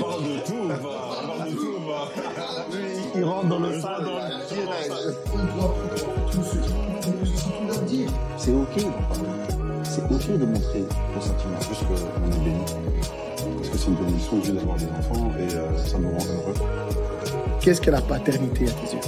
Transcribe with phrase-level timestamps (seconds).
[0.00, 0.74] parle de tout, va.
[1.22, 2.08] On parle de tout, va.
[3.14, 3.92] Il rentre dans le Il sale.
[3.92, 4.18] rentre dans
[7.80, 8.12] le direct.
[8.36, 9.28] C'est ok d'en parler.
[9.84, 10.84] C'est ok de montrer
[11.14, 11.60] vos sentiments.
[11.68, 11.94] Juste qu'on
[12.30, 12.64] est béni.
[13.56, 16.54] Parce que c'est une bénédiction Dieu d'avoir des enfants et euh, ça nous rend heureux.
[17.60, 19.00] Qu'est-ce que la paternité à tes yeux?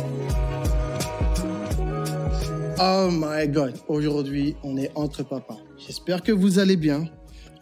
[2.80, 5.56] Oh my God, aujourd'hui on est entre papas.
[5.78, 7.04] J'espère que vous allez bien.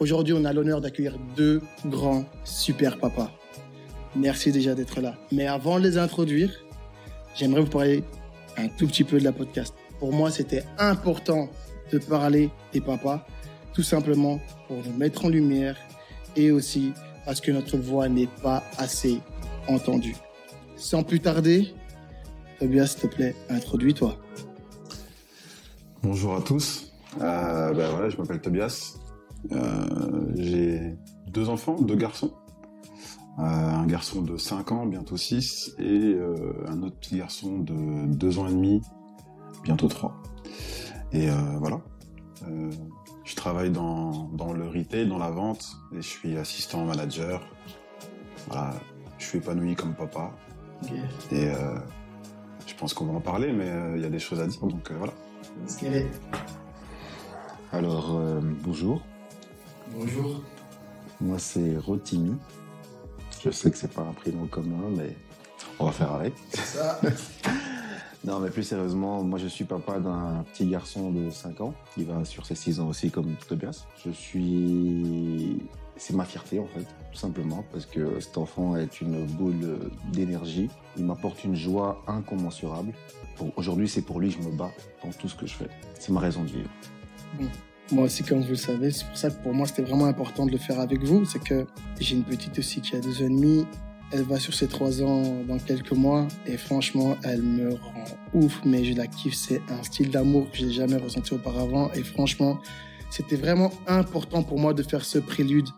[0.02, 3.30] Aujourd'hui on a l'honneur d'accueillir deux grands super papas.
[4.16, 5.14] Merci déjà d'être là.
[5.30, 6.50] Mais avant de les introduire,
[7.36, 8.02] j'aimerais vous parler
[8.56, 9.72] un tout petit peu de la podcast.
[10.00, 11.48] Pour moi c'était important
[11.92, 13.24] de parler des papas,
[13.74, 15.76] tout simplement pour nous mettre en lumière
[16.34, 16.92] et aussi
[17.24, 19.20] parce que notre voix n'est pas assez
[19.68, 20.16] entendue.
[20.74, 21.72] Sans plus tarder,
[22.58, 24.18] Tobias, s'il te plaît, introduis-toi.
[26.02, 26.92] Bonjour à tous.
[27.20, 28.96] Euh, ben voilà, je m'appelle Tobias.
[29.50, 30.96] Euh, J'ai
[31.28, 32.32] deux enfants, deux garçons.
[33.38, 36.34] Euh, un garçon de 5 ans, bientôt 6, et euh,
[36.68, 38.82] un autre petit garçon de 2 ans et demi,
[39.64, 40.14] bientôt 3.
[41.12, 41.80] Et euh, voilà.
[42.46, 42.70] Euh,
[43.24, 47.40] je travaille dans, dans le retail, dans la vente, et je suis assistant manager.
[48.48, 48.74] Voilà,
[49.18, 50.32] je suis épanoui comme papa.
[51.30, 51.78] Et euh,
[52.66, 54.60] je pense qu'on va en parler, mais euh, il y a des choses à dire,
[54.66, 55.12] donc euh, voilà.
[57.72, 59.02] Alors, euh, bonjour.
[59.94, 60.40] Bonjour.
[61.20, 62.34] Moi, c'est Rotimi.
[63.44, 65.14] Je sais que c'est pas un prénom commun, mais
[65.78, 66.34] on va faire avec.
[66.50, 67.00] C'est ça.
[68.24, 72.04] Non, mais plus sérieusement, moi, je suis papa d'un petit garçon de 5 ans qui
[72.04, 73.84] va sur ses 6 ans aussi, comme Tobias.
[74.04, 75.58] Je suis.
[75.96, 80.68] C'est ma fierté, en fait, tout simplement, parce que cet enfant est une boule d'énergie.
[80.96, 82.92] Il m'apporte une joie incommensurable.
[83.56, 84.70] Aujourd'hui, c'est pour lui que je me bats
[85.02, 85.68] dans tout ce que je fais.
[85.98, 86.70] C'est ma raison de vivre.
[87.90, 90.46] Moi aussi, comme vous le savez, c'est pour ça que pour moi, c'était vraiment important
[90.46, 91.24] de le faire avec vous.
[91.24, 91.66] C'est que
[92.00, 93.66] j'ai une petite aussi qui a deux ans et demi.
[94.12, 96.28] Elle va sur ses trois ans dans quelques mois.
[96.46, 98.04] Et franchement, elle me rend
[98.34, 99.34] ouf, mais je la kiffe.
[99.34, 101.90] C'est un style d'amour que j'ai jamais ressenti auparavant.
[101.92, 102.58] Et franchement,
[103.10, 105.68] c'était vraiment important pour moi de faire ce prélude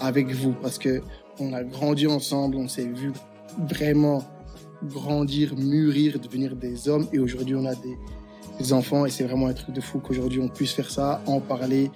[0.00, 1.02] avec vous parce que
[1.38, 3.12] on a grandi ensemble, on s'est vu
[3.58, 4.24] vraiment
[4.84, 7.06] grandir, mûrir, devenir des hommes.
[7.12, 7.96] Et aujourd'hui, on a des,
[8.60, 11.40] des enfants et c'est vraiment un truc de fou qu'aujourd'hui on puisse faire ça, en
[11.40, 11.90] parler.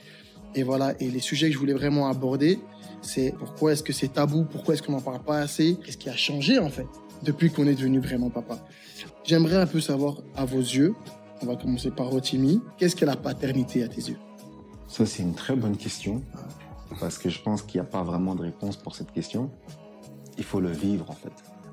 [0.54, 2.58] Et voilà, et les sujets que je voulais vraiment aborder,
[3.02, 6.08] c'est pourquoi est-ce que c'est tabou, pourquoi est-ce qu'on n'en parle pas assez, qu'est-ce qui
[6.08, 6.86] a changé en fait
[7.22, 8.58] depuis qu'on est devenu vraiment papa?
[9.24, 10.94] J'aimerais un peu savoir à vos yeux,
[11.42, 14.18] on va commencer par Rotimi, qu'est-ce que la paternité à tes yeux?
[14.88, 16.22] Ça, c'est une très bonne question,
[17.00, 19.50] parce que je pense qu'il n'y a pas vraiment de réponse pour cette question.
[20.38, 21.32] Il faut le vivre, en fait.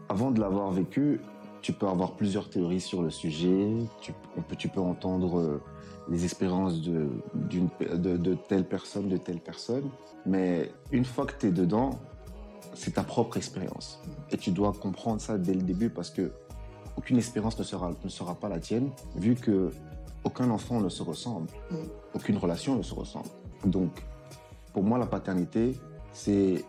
[0.10, 1.20] Avant de l'avoir vécu,
[1.62, 3.68] tu peux avoir plusieurs théories sur le sujet,
[4.02, 5.62] tu, on peut, tu peux entendre euh,
[6.10, 9.90] les expériences de, d'une, de, de telle personne, de telle personne,
[10.26, 12.00] mais une fois que tu es dedans,
[12.74, 14.02] c'est ta propre expérience.
[14.32, 16.32] Et tu dois comprendre ça dès le début, parce que
[16.98, 19.72] aucune expérience ne sera, ne sera pas la tienne, vu que
[20.24, 21.48] aucun enfant ne se ressemble
[22.14, 23.30] aucune relation ne se ressemble.
[23.66, 23.92] Donc,
[24.74, 25.78] pour moi, la paternité,
[26.14, 26.64] c'est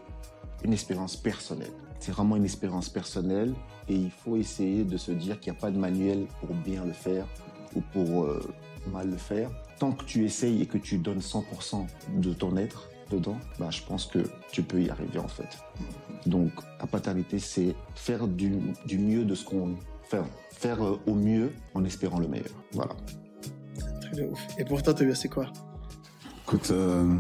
[0.65, 1.73] une expérience personnelle.
[1.99, 3.55] C'est vraiment une expérience personnelle
[3.89, 6.85] et il faut essayer de se dire qu'il n'y a pas de manuel pour bien
[6.85, 7.27] le faire
[7.75, 8.41] ou pour euh,
[8.93, 9.51] mal le faire.
[9.79, 13.83] Tant que tu essayes et que tu donnes 100% de ton être dedans, bah, je
[13.83, 15.59] pense que tu peux y arriver en fait.
[16.27, 20.23] Donc, la paternité, c'est faire du, du mieux de ce qu'on fait.
[20.51, 22.55] Faire euh, au mieux en espérant le meilleur.
[22.73, 22.95] Voilà.
[24.01, 24.41] Truc de ouf.
[24.59, 25.47] Et pour toi, Tobias, c'est quoi?
[26.45, 27.17] Écoute, euh,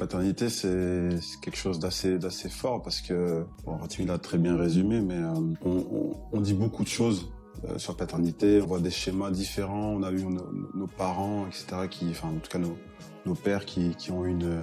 [0.00, 1.10] paternité, c'est
[1.42, 6.40] quelque chose d'assez d'assez fort parce que, bon, l'a très bien résumé, mais euh, on,
[6.40, 7.30] dit beaucoup de choses
[7.68, 8.62] euh, sur paternité.
[8.62, 9.90] On voit des schémas différents.
[9.90, 14.24] On a eu nos, parents, etc., qui, enfin, en tout cas, nos, pères qui, ont
[14.24, 14.62] une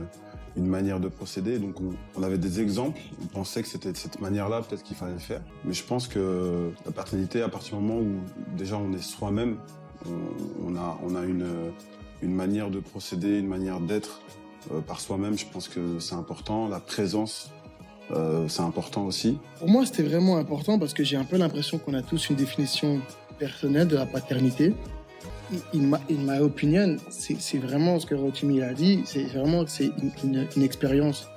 [0.56, 1.60] une manière de procéder.
[1.60, 1.76] Donc,
[2.16, 3.00] on, avait des exemples.
[3.22, 5.44] On pensait que c'était de cette manière-là, peut-être qu'il fallait le faire.
[5.66, 9.58] Mais je pense que la paternité, à partir du moment où déjà on est soi-même,
[10.66, 11.24] on, a
[12.24, 14.22] une manière de procéder, une manière d'être
[14.72, 15.38] euh, par soi-même.
[15.38, 16.68] Je pense que c'est important.
[16.68, 17.52] La présence,
[18.12, 19.38] euh, c'est important aussi.
[19.60, 22.36] Pour moi, c'était vraiment important parce que j'ai un peu l'impression qu'on a tous une
[22.36, 23.02] définition
[23.40, 24.74] personnelle de la paternité.
[25.74, 29.92] In my, in my opinion, c'est vraiment ce que Rotimi a dit, c'est vraiment c'est
[30.24, 31.28] une expérience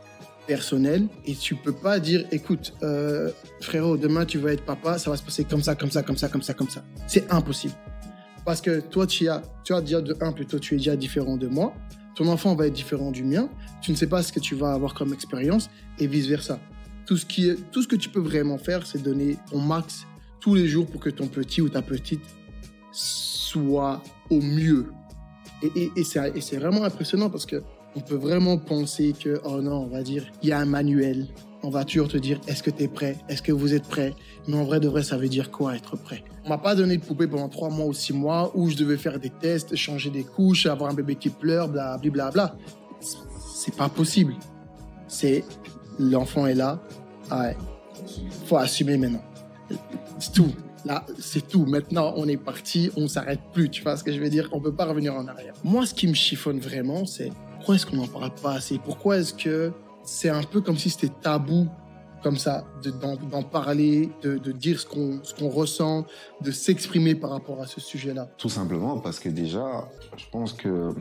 [0.50, 3.30] personnelle et tu peux pas dire, écoute, euh,
[3.60, 6.16] frérot, demain tu vas être papa, ça va se passer comme ça, comme ça, comme
[6.16, 6.82] ça, comme ça, comme ça.
[7.06, 7.74] C'est impossible.
[8.44, 11.36] Parce que toi, tu as, tu as déjà de un, plutôt, tu es déjà différent
[11.36, 11.72] de moi.
[12.14, 13.48] Ton enfant va être différent du mien.
[13.82, 16.58] Tu ne sais pas ce que tu vas avoir comme expérience et vice versa.
[17.06, 20.06] Tout ce, qui tout ce que tu peux vraiment faire, c'est donner ton max
[20.40, 22.22] tous les jours pour que ton petit ou ta petite
[22.92, 24.86] soit au mieux.
[25.62, 27.62] Et, et c'est vraiment impressionnant parce que
[27.96, 31.26] on peut vraiment penser que, oh non, on va dire, il y a un manuel
[31.62, 33.18] on va toujours te dire est-ce que tu es prêt?
[33.28, 34.14] Est-ce que vous êtes prêt?
[34.48, 36.24] Mais en vrai de vrai, ça veut dire quoi être prêt?
[36.44, 38.96] On m'a pas donné de poupée pendant trois mois ou six mois où je devais
[38.96, 42.30] faire des tests, changer des couches, avoir un bébé qui pleure, blablabla.
[42.30, 42.56] Bla,
[43.54, 44.34] C'est pas possible.
[45.06, 45.44] C'est
[45.98, 46.80] l'enfant est là.
[47.30, 47.56] Ouais.
[48.46, 49.22] Faut assumer maintenant.
[50.18, 50.52] C'est tout.
[50.84, 51.66] Là, c'est tout.
[51.66, 53.68] Maintenant, on est parti, on s'arrête plus.
[53.68, 54.48] Tu vois ce que je veux dire?
[54.52, 55.52] On peut pas revenir en arrière.
[55.62, 58.78] Moi, ce qui me chiffonne vraiment, c'est pourquoi est-ce qu'on n'en parle pas assez?
[58.78, 61.68] Pourquoi est-ce que c'est un peu comme si c'était tabou
[62.22, 62.64] comme ça,
[63.30, 66.04] d'en parler, de, dire ce qu'on qu'on ressent,
[66.42, 70.94] de s'exprimer par rapport à ce sujet-là Tout simplement parce que déjà, je pense que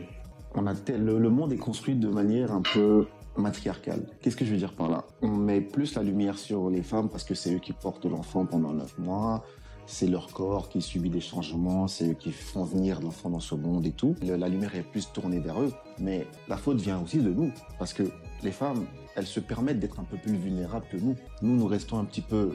[0.56, 3.06] on a le, monde est construit de manière un peu
[3.38, 4.06] matriarcale.
[4.22, 5.06] Qu'est-ce que je veux dire par là?
[5.22, 8.46] On met plus la lumière sur les femmes parce que c'est eux qui portent l'enfant
[8.46, 9.44] pendant neuf mois,
[9.86, 13.56] c'est leur corps qui subit des changements, c'est eux qui font venir l'enfant dans ce
[13.56, 14.16] monde et tout.
[14.22, 17.94] La lumière est plus tournée vers eux, mais la faute vient aussi de nous parce
[17.94, 18.04] que
[18.44, 21.16] les femmes, elles se permettent d'être un peu plus vulnérables que nous.
[21.42, 22.54] Nous, nous restons un petit peu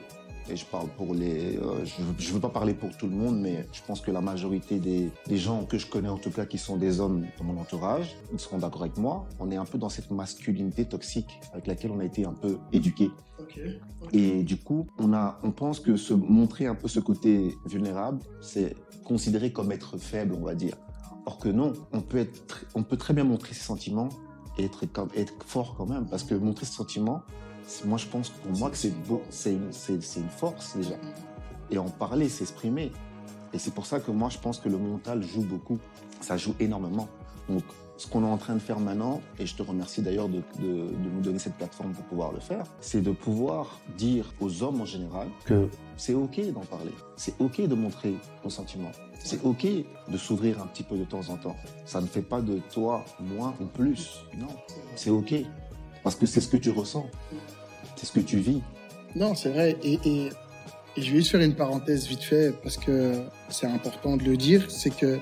[0.51, 3.41] et je parle pour les, euh, je, ne veux pas parler pour tout le monde,
[3.41, 6.59] mais je pense que la majorité des, gens que je connais en tout cas qui
[6.59, 9.27] sont des hommes dans mon entourage, ils seront d'accord avec moi.
[9.41, 12.59] On est un peu dans cette masculinité toxique avec laquelle on a été un peu
[12.73, 13.11] éduqué.
[14.13, 18.21] Et du coup, on a, on pense que se montrer un peu ce côté vulnérable,
[18.41, 20.77] c'est considéré comme être faible, on va dire.
[21.27, 24.11] Or que non, on peut être, on peut très bien montrer ses sentiments
[24.59, 24.85] être,
[25.47, 27.23] fort quand même, parce que montrer ses sentiments,
[27.85, 30.97] moi je pense pour moi que c'est beau, c'est une, une, force déjà.
[31.71, 32.93] Et en parler, s'exprimer.
[33.53, 35.79] Et c'est pour ça que moi je pense que le mental joue beaucoup.
[36.21, 37.09] Ça joue énormément.
[37.49, 37.65] Donc
[37.96, 41.20] ce qu'on est en train de faire maintenant, et je te remercie d'ailleurs de, nous
[41.20, 45.29] donner cette plateforme pour pouvoir le faire, c'est de pouvoir dire aux hommes en général
[45.44, 46.93] que c'est OK d'en parler.
[47.17, 48.93] C'est OK de montrer nos sentiments.
[49.20, 51.56] C'est OK de s'ouvrir un petit peu de temps en temps.
[51.85, 54.25] Ça ne fait pas de toi moins ou plus.
[54.37, 54.49] Non,
[54.97, 55.35] c'est OK.
[56.02, 57.06] Parce que c'est ce que tu ressens.
[57.97, 58.61] C'est ce que tu vis.
[59.14, 59.76] Non, c'est vrai.
[59.82, 60.31] Et, et,
[60.97, 64.70] je vais juste faire une parenthèse vite fait parce que c'est important de le dire.
[64.70, 65.19] C'est que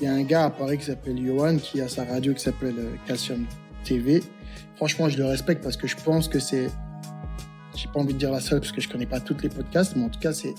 [0.00, 2.40] il y a un gars à Paris qui s'appelle Johan qui a sa radio qui
[2.40, 3.46] s'appelle euh, Calcium
[3.84, 4.22] TV.
[4.76, 6.68] Franchement, je le respecte parce que je pense que c'est,
[7.74, 9.96] j'ai pas envie de dire la seule parce que je connais pas toutes les podcasts,
[9.96, 10.54] mais en tout cas, c'est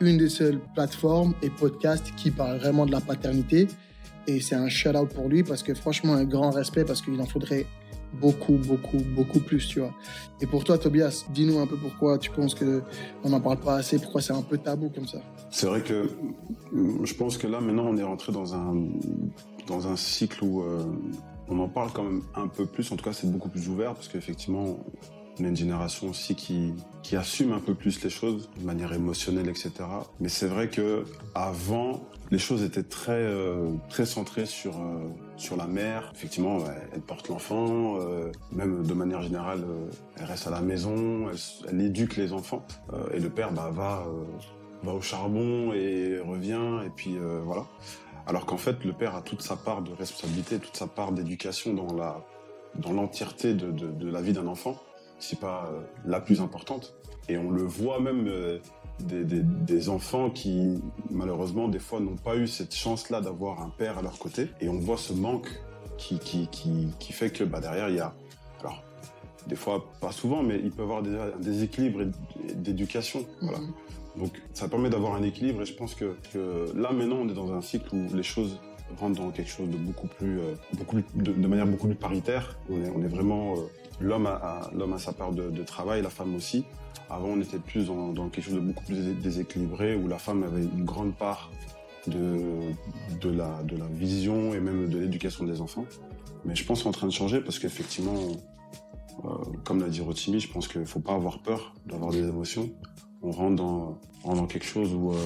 [0.00, 3.66] une des seules plateformes et podcasts qui parle vraiment de la paternité.
[4.28, 7.20] Et c'est un shout out pour lui parce que franchement, un grand respect parce qu'il
[7.20, 7.66] en faudrait
[8.14, 9.92] beaucoup, beaucoup, beaucoup plus, tu vois.
[10.40, 12.82] Et pour toi, Tobias, dis-nous un peu pourquoi tu penses que
[13.24, 15.18] on n'en parle pas assez, pourquoi c'est un peu tabou comme ça.
[15.50, 16.10] C'est vrai que
[17.02, 18.76] je pense que là, maintenant, on est rentré dans un,
[19.66, 20.84] dans un cycle où euh,
[21.48, 22.90] on en parle quand même un peu plus.
[22.92, 24.78] En tout cas, c'est beaucoup plus ouvert parce qu'effectivement,
[25.40, 28.92] on est une génération aussi qui, qui assume un peu plus les choses de manière
[28.92, 29.72] émotionnelle, etc.
[30.20, 31.04] Mais c'est vrai que
[31.34, 32.00] avant,
[32.30, 35.06] les choses étaient très euh, très centrées sur euh,
[35.36, 36.10] sur la mère.
[36.14, 36.58] Effectivement,
[36.92, 39.64] elle porte l'enfant, euh, même de manière générale,
[40.16, 41.28] elle reste à la maison,
[41.68, 42.66] elle, éduque les enfants.
[43.14, 44.06] et le père bah, va
[44.82, 47.66] va au charbon et revient et puis voilà.
[48.26, 51.72] Alors qu'en fait, le père a toute sa part de responsabilité, toute sa part d'éducation
[51.72, 52.24] dans la
[52.74, 54.76] dans l'entièreté de, de, de la vie d'un enfant,
[55.18, 55.70] si pas
[56.04, 56.94] la plus importante.
[57.28, 58.30] Et on le voit même
[59.00, 60.80] des, enfants qui,
[61.10, 64.48] malheureusement, des fois n'ont pas eu cette chance-là d'avoir un père à leur côté.
[64.60, 65.48] Et on voit ce manque
[65.96, 68.14] qui, qui, qui, fait que bah, derrière, il y a...
[68.60, 68.82] Alors,
[69.46, 72.04] des fois, pas souvent, mais il peut y avoir des, des équilibres
[72.54, 73.24] d'éducation.
[73.40, 73.58] Voilà.
[73.58, 73.72] Mhm.
[74.16, 76.16] Donc, ça permet d'avoir un équilibre et je pense que,
[76.74, 78.58] là, maintenant, on est dans un cycle où les choses
[78.96, 82.58] rentrent dans quelque chose de beaucoup plus, euh, beaucoup de, manière beaucoup plus paritaire.
[82.70, 83.60] On est, on est vraiment euh,
[84.00, 86.64] l'homme a, l'homme a sa part de, de, travail, la femme aussi.
[87.10, 90.62] Avant, on était plus dans, quelque chose de beaucoup plus déséquilibré, où la femme avait
[90.62, 91.50] une grande part
[92.06, 92.60] de,
[93.20, 95.86] de, la, de la vision et même de l'éducation des enfants.
[96.44, 98.14] Mais je pense que c'est en train de changer parce qu'effectivement,
[99.24, 99.28] euh,
[99.64, 102.70] comme l'a dit Rotimi, je pense qu'il ne faut pas avoir peur d'avoir des émotions.
[103.22, 105.16] On rentre dans, on rentre dans quelque chose où euh,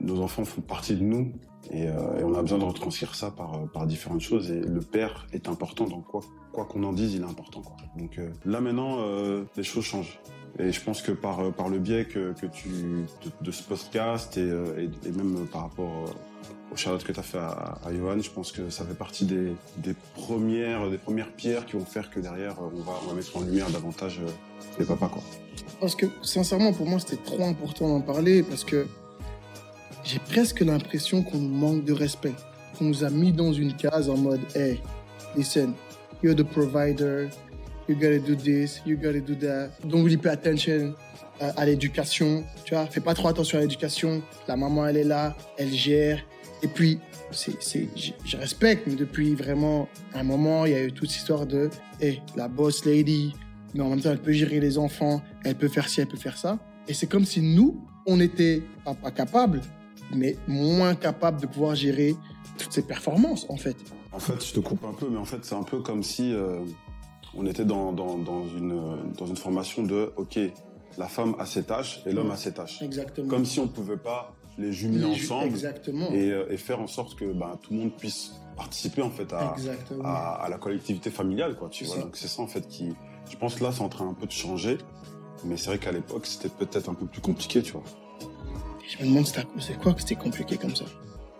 [0.00, 1.32] nos enfants font partie de nous
[1.70, 4.50] et, euh, et, on a besoin de retranscrire ça par, par différentes choses.
[4.50, 6.22] Et le père est important dans quoi
[6.64, 7.62] qu'on en dise, il est important.
[7.96, 10.20] Donc euh, là maintenant, euh, les choses changent.
[10.58, 12.68] Et je pense que par, euh, le biais que, tu,
[13.40, 14.42] de, ce podcast et,
[15.10, 15.92] même par rapport
[16.72, 19.52] au charlotte que tu as fait à, Johan, je pense que ça fait partie des,
[19.78, 23.36] des, premières, des premières pierres qui vont faire que derrière, on va, on va mettre
[23.36, 24.20] en lumière davantage
[24.78, 25.08] les papas.
[25.08, 25.22] Quoi.
[25.80, 28.86] Parce que sincèrement, pour moi, c'était trop important d'en parler parce que
[30.04, 32.34] j'ai presque l'impression qu'on nous manque de respect.
[32.78, 34.80] Qu'on nous a mis dans une case en mode, hey,
[35.36, 35.74] listen,
[36.22, 37.28] you're the provider,
[37.88, 39.70] you gotta do this, you gotta do that.
[39.84, 40.94] Don't really pay attention
[41.42, 42.86] euh, à, l'éducation, tu vois.
[42.86, 44.22] Fais pas trop attention à l'éducation.
[44.48, 46.20] La maman, elle est là, elle gère.
[46.62, 46.98] Et puis,
[47.30, 51.20] c'est, c'est, je, respecte, mais depuis vraiment un moment, il y a eu toute cette
[51.20, 53.34] histoire de, hey, la boss lady,
[53.74, 56.16] mais en même temps, elle peut gérer les enfants, elle peut faire ci, elle peut
[56.16, 56.58] faire ça.
[56.88, 59.60] Et c'est comme si nous, on était pas, pas capables,
[60.14, 62.14] mais moins capables de pouvoir gérer
[62.58, 63.76] toutes ces performances, en fait.
[64.12, 66.32] En fait, je te coupe un peu, mais en fait, c'est un peu comme si
[66.34, 66.60] euh,
[67.34, 70.38] on était dans, dans, dans une, dans une formation de, OK,
[70.98, 72.82] la femme a ses tâches et l'homme a ses tâches.
[72.82, 73.28] Exactement.
[73.28, 76.10] Comme si on pouvait pas les jumeler Les ju- ensemble Exactement.
[76.10, 79.32] et, euh, et faire en sorte que ben, tout le monde puisse participer en fait
[79.32, 79.54] à,
[80.04, 81.68] à, à la collectivité familiale, quoi.
[81.70, 81.94] Tu vois.
[81.96, 82.02] ça.
[82.02, 82.92] Donc c'est ça en fait qui,
[83.30, 84.76] je pense que là, c'est en train un peu de changer.
[85.44, 87.84] Mais c'est vrai qu'à l'époque, c'était peut-être un peu plus compliqué, tu vois.
[88.90, 90.84] Je me demande c'est quoi que c'était compliqué comme ça?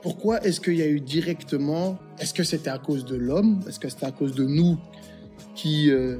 [0.02, 3.60] Pourquoi est-ce qu'il y a eu directement Est-ce que c'était à cause de l'homme?
[3.68, 4.78] Est-ce que c'était à cause de nous
[5.56, 6.18] qui euh,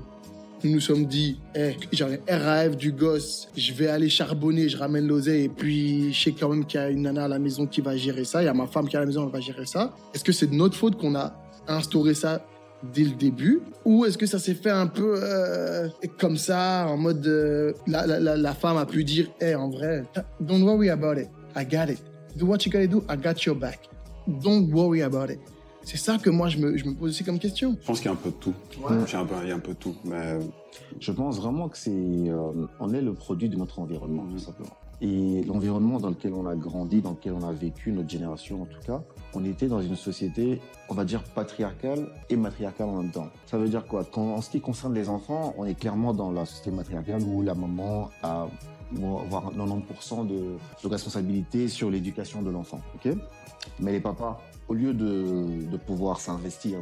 [0.64, 4.76] nous nous sommes dit, eh, j'en ai RAF du gosse, je vais aller charbonner, je
[4.76, 7.38] ramène l'oseille et puis je sais quand même qu'il y a une nana à la
[7.38, 9.25] maison qui va gérer ça, il y a ma femme qui est à la maison,
[9.25, 9.94] elle va gérer ça.
[10.12, 11.32] Est-ce que c'est de notre faute qu'on a
[11.68, 12.44] instauré ça
[12.94, 16.96] dès le début ou est-ce que ça s'est fait un peu euh, comme ça en
[16.96, 20.04] mode euh, la, la, la, femme a pu dire hey, en vrai
[20.40, 22.02] don't worry about it I got it
[22.37, 23.88] do what you gotta do I got your back
[24.26, 25.40] don't worry about it
[25.82, 28.06] c'est ça que moi je me, je me pose aussi comme question Je pense qu'il
[28.06, 28.54] y a un peu de tout.
[28.82, 28.96] Ouais.
[29.06, 29.96] Il y a un peu, il y a un peu de tout.
[30.04, 30.38] Mais
[31.00, 34.76] Je pense vraiment que c'est, euh, on est le produit de notre environnement, tout simplement.
[35.02, 38.66] Et l'environnement dans lequel on a grandi, dans lequel on a vécu, notre génération en
[38.66, 39.02] tout cas,
[39.33, 43.28] on était dans une société, on va dire patriarcale et matriarcale en même temps.
[43.47, 44.04] Ça veut dire quoi?
[44.16, 47.54] En ce qui concerne les enfants, on est clairement dans la société matriarcale où la
[47.54, 48.49] maman a
[48.92, 52.80] voire 90% de, de responsabilité sur l'éducation de l'enfant.
[52.97, 53.14] ok?
[53.78, 56.78] Mais les papas, au lieu de, pouvoir s'investir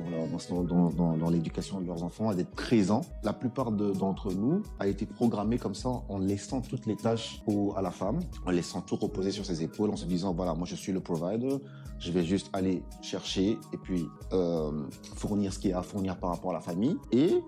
[0.51, 4.87] dans, dans, l'éducation de leurs enfants et d'être présents, la plupart de- d'entre nous a
[4.87, 7.43] été programmé comme ça en laissant toutes les tâches
[7.77, 10.67] à la femme, en laissant tout reposer sur ses épaules, en se disant voilà, moi
[10.67, 11.57] je suis le provider,
[11.99, 14.71] je vais juste aller chercher et puis euh,
[15.15, 16.99] fournir ce qu'il y a à fournir par rapport à la famille.
[17.11, 17.43] Et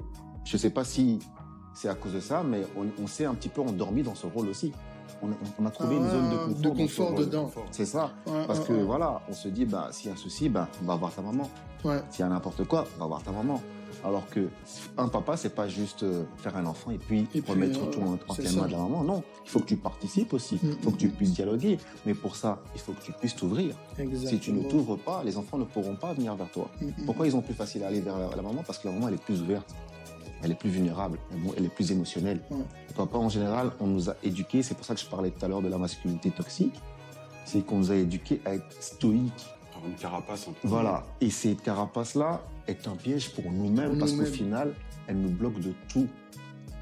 [0.44, 1.18] je sais pas si
[1.74, 2.62] c'est à cause de ça, mais
[2.98, 4.72] on s'est un petit peu endormi dans ce rôle aussi.
[5.22, 7.14] On, a trouvé une Ah, zone de confort.
[7.14, 7.50] de dedans.
[7.70, 8.10] C'est ça.
[8.26, 8.82] Ouais, Parce ouais, que ouais.
[8.82, 11.22] voilà, on se dit, bah, s'il y a un souci, bah, on va voir ta
[11.22, 11.48] maman.
[12.10, 13.60] S'il y a n'importe quoi, on va voir ta maman.
[14.04, 14.48] Alors que
[14.96, 17.90] un papa, c'est pas juste euh, faire un enfant et puis Et puis, remettre euh,
[17.90, 19.02] tout entre les mains de la maman.
[19.04, 20.58] Non, il faut que tu participes aussi.
[20.62, 21.78] Il Mm, faut que tu mm, puisses dialoguer.
[22.06, 23.74] Mais pour ça, il faut que tu puisses t'ouvrir.
[24.26, 26.68] Si tu ne t'ouvres pas, les enfants ne pourront pas venir vers toi.
[26.80, 26.92] Mm, mm.
[27.04, 28.62] Pourquoi ils ont plus facile à aller vers la, la maman?
[28.66, 29.74] Parce que la maman, elle est plus ouverte.
[30.42, 31.18] Elle est plus vulnérable.
[31.56, 32.40] Elle- est plus émotionnelle.
[32.50, 32.58] Ouais.
[32.88, 34.62] Le papa, en général, on nous a éduqués.
[34.62, 36.74] C'est pour ça que je parlais tout à l'heure de la masculinité toxique.
[37.44, 39.46] C'est qu'on nous a éduqués à être stoïques.
[39.72, 40.68] Par une carapace un peu.
[40.68, 41.04] Voilà.
[41.20, 44.74] Et cette carapace-là est un piège pour nous-mêmes parce qu'au final,
[45.06, 46.06] elle nous bloque de tout.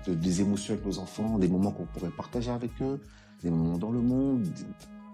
[0.06, 3.00] De- des émotions avec nos enfants, des moments qu'on pourrait partager avec eux,
[3.42, 4.42] des moments dans le monde.
[4.42, 4.64] des-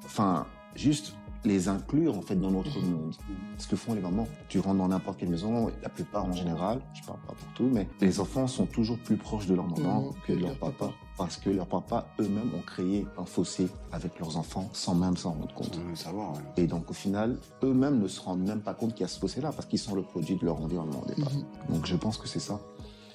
[0.05, 0.47] Enfin,
[0.77, 2.91] juste les inclure en fait dans notre Mhm.
[2.93, 3.15] monde.
[3.59, 4.27] Ce que font les mamans.
[4.49, 7.69] Tu rentres dans n'importe quelle maison, la plupart en général, je parle pas pour tout,
[7.73, 10.91] mais les enfants sont toujours plus proches de leur maman Mhm, que de leur papa.
[11.17, 15.31] Parce que leurs papas eux-mêmes ont créé un fossé avec leurs enfants sans même s'en
[15.33, 15.73] rendre compte.
[15.75, 16.41] Sans même savoir, ouais.
[16.57, 19.21] Et donc, au final, eux-mêmes ne se rendent même pas compte qu'il y a ce
[19.21, 21.33] fossé-là parce qu'ils sont le produit de leur environnement au départ.
[21.33, 21.75] Mhm.
[21.77, 22.59] Donc, je pense que c'est ça.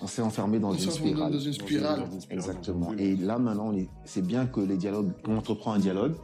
[0.02, 1.34] On s'est enfermé dans On une spirale.
[1.34, 2.00] dans une spirale.
[2.00, 2.94] Dans une spirale, Exactement.
[2.98, 6.16] Et là, maintenant, on est- c'est bien que les dialogues, qu'on entreprend un dialogue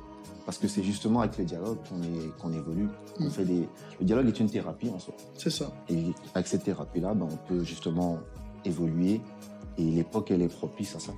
[0.46, 1.78] parce que c'est justement avec le dialogue
[2.40, 2.88] qu'on évolue.
[3.20, 3.30] On Mhm.
[3.32, 3.68] fait des...
[4.00, 5.14] Le dialogue est une thérapie en soi.
[5.38, 5.72] C'est ça.
[5.90, 6.04] Et
[6.34, 8.20] avec cette thérapie-là, ben, on peut justement
[8.64, 9.22] évoluer.
[9.78, 11.12] Et l'époque, elle est propice à ça.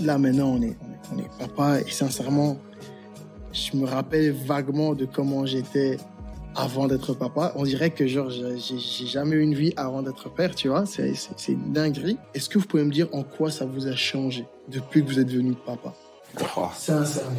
[0.00, 0.76] Là, maintenant, on est,
[1.12, 1.80] on est, on est papa.
[1.80, 2.56] Et sincèrement,
[3.52, 5.98] je me rappelle vaguement de comment j'étais
[6.56, 7.52] avant d'être papa.
[7.56, 10.86] On dirait que, genre, j'ai jamais eu une vie avant d'être père, tu vois.
[10.86, 11.12] C'est
[11.48, 12.16] une dinguerie.
[12.32, 15.18] Est-ce que vous pouvez me dire en quoi ça vous a changé depuis que vous
[15.18, 15.92] êtes devenu papa?
[16.56, 17.30] Oh, Sincèrement.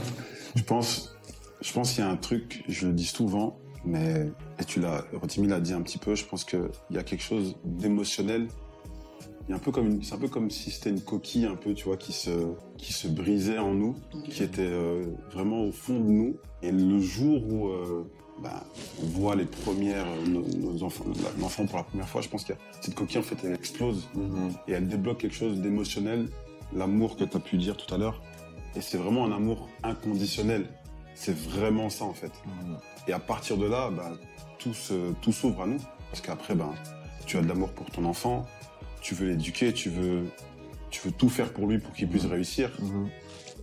[0.56, 1.16] Je pense,
[1.62, 5.06] je pense qu'il y a un truc, je le dis souvent, mais et tu l'as,
[5.14, 6.16] Rotimi l'a dit un petit peu.
[6.16, 8.48] Je pense qu'il y a quelque chose d'émotionnel.
[9.48, 11.46] Il y a un peu comme une- c'est un peu comme si c'était une coquille
[11.46, 12.32] un peu, tu vois, qui se,
[12.78, 13.96] qui se brisait en nous,
[14.30, 16.38] qui était euh, vraiment au fond de nous.
[16.64, 18.10] Et le jour où euh,
[18.42, 18.64] bah,
[19.04, 21.06] on voit les premières, nos, nos enfants,
[21.40, 24.08] l'enfant pour la première fois, je pense que cette coquille en fait elle explose
[24.68, 26.28] et elle débloque quelque chose d'émotionnel,
[26.74, 28.24] l'amour que tu as pu dire tout à l'heure.
[28.76, 30.68] Et c'est vraiment un amour inconditionnel.
[31.14, 32.32] C'est vraiment ça en fait.
[33.08, 34.12] Et à partir de là, bah,
[34.60, 35.80] tout se- tout s'ouvre à nous.
[36.12, 36.74] Parce qu'après, ben,
[37.26, 38.46] tu as de l'amour pour ton enfant,
[39.02, 40.26] tu veux l'éduquer, tu veux,
[40.90, 42.70] tu veux tout faire pour lui pour qu'il puisse réussir.
[42.82, 43.10] Mhm.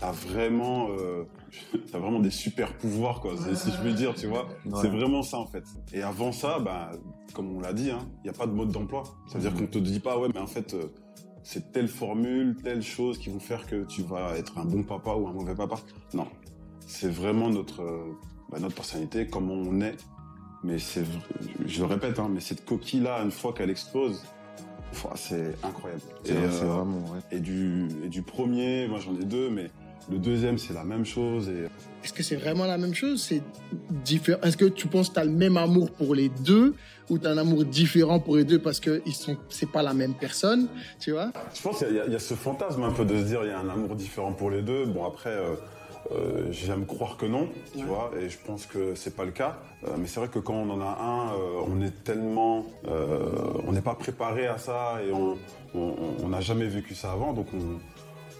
[0.00, 1.24] T'as vraiment, euh,
[1.92, 4.46] t'as vraiment des super pouvoirs, quoi, si- je veux dire, tu vois.
[4.66, 4.78] Ouais.
[4.80, 5.64] C'est vraiment ça en fait.
[5.92, 6.90] Et avant ça, bah,
[7.34, 9.04] comme on l'a dit, il n'y a pas de mode d'emploi.
[9.28, 9.58] Ça veut dire Mhm.
[9.60, 10.92] qu'on te dit pas, ouais, mais en fait, euh,
[11.42, 15.14] c'est telle formule, telle chose qui vont faire que tu vas être un bon papa
[15.14, 15.76] ou un mauvais papa.
[16.14, 16.28] Non,
[16.86, 18.16] c'est vraiment notre, euh,
[18.50, 19.96] bah, notre personnalité, comment on est.
[20.64, 21.04] Mais c'est,
[21.66, 24.22] je le répète, hein, mais cette coquille-là, une fois qu'elle explose,
[25.16, 26.02] c'est incroyable.
[26.22, 27.20] C'est Et, c'est euh, vraiment, ouais.
[27.30, 29.70] et du et du premier, moi j'en ai deux, mais
[30.10, 31.66] le deuxième c'est la même chose et
[32.04, 33.22] Est-ce que c'est vraiment la même chose?
[33.22, 33.42] C'est
[34.04, 34.40] différent.
[34.42, 36.74] Est-ce que tu penses que tu as le même amour pour les deux
[37.08, 39.82] ou tu as un amour différent pour les deux parce que ils sont c'est pas
[39.82, 40.68] la même personne,
[40.98, 41.30] tu vois?
[41.54, 43.40] Je pense qu'il y, a- il y a ce fantasme un peu de se dire
[43.44, 44.84] il y a un amour différent pour les deux.
[44.86, 45.54] Bon après, euh,
[46.10, 47.84] euh, j'aime croire que non, tu Ouais.
[47.84, 49.58] vois, et je pense que c'est pas le cas.
[49.86, 52.66] Euh, mais c'est vrai que quand on en a un, euh, on est tellement,
[53.68, 57.78] on n'est pas préparé à ça et on n'a jamais vécu ça avant, donc on,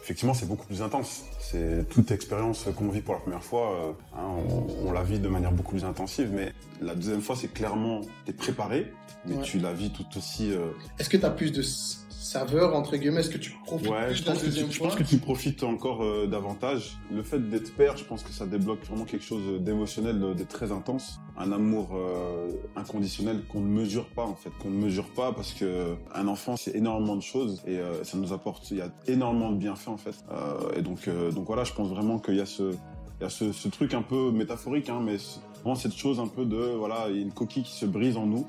[0.02, 1.22] effectivement c'est beaucoup plus intense.
[1.40, 5.18] C'est toute expérience qu'on vit pour la première fois, euh, hein, on, on la vit
[5.18, 6.30] de manière beaucoup plus intensive.
[6.34, 8.92] Mais la deuxième fois, c'est clairement, t'es préparé,
[9.26, 9.42] mais Ouais.
[9.42, 10.50] tu la vis tout aussi.
[10.52, 11.62] euh, Est-ce que tu as plus de
[12.32, 14.50] saveur entre guillemets Est-ce que tu profites Ouais, plus je de la pense, que tu,
[14.50, 16.98] deuxième je fois pense que tu profites encore euh, davantage.
[17.12, 20.72] Le fait d'être père, je pense que ça débloque vraiment quelque chose d'émotionnel, de, très
[20.72, 21.20] intense.
[21.36, 25.52] Un amour euh, inconditionnel qu'on ne mesure pas en fait, qu'on ne mesure pas parce
[25.52, 28.90] que un enfant c'est énormément de choses et euh, ça nous apporte, il y a
[29.06, 30.14] énormément de bienfaits en fait.
[30.30, 32.72] Euh, et donc, euh, donc voilà, je pense vraiment qu'il y a ce,
[33.20, 35.16] il y a ce, ce truc un peu métaphorique, hein, mais
[35.60, 38.16] vraiment cette chose un peu de voilà, il y a une coquille qui se brise
[38.16, 38.46] en nous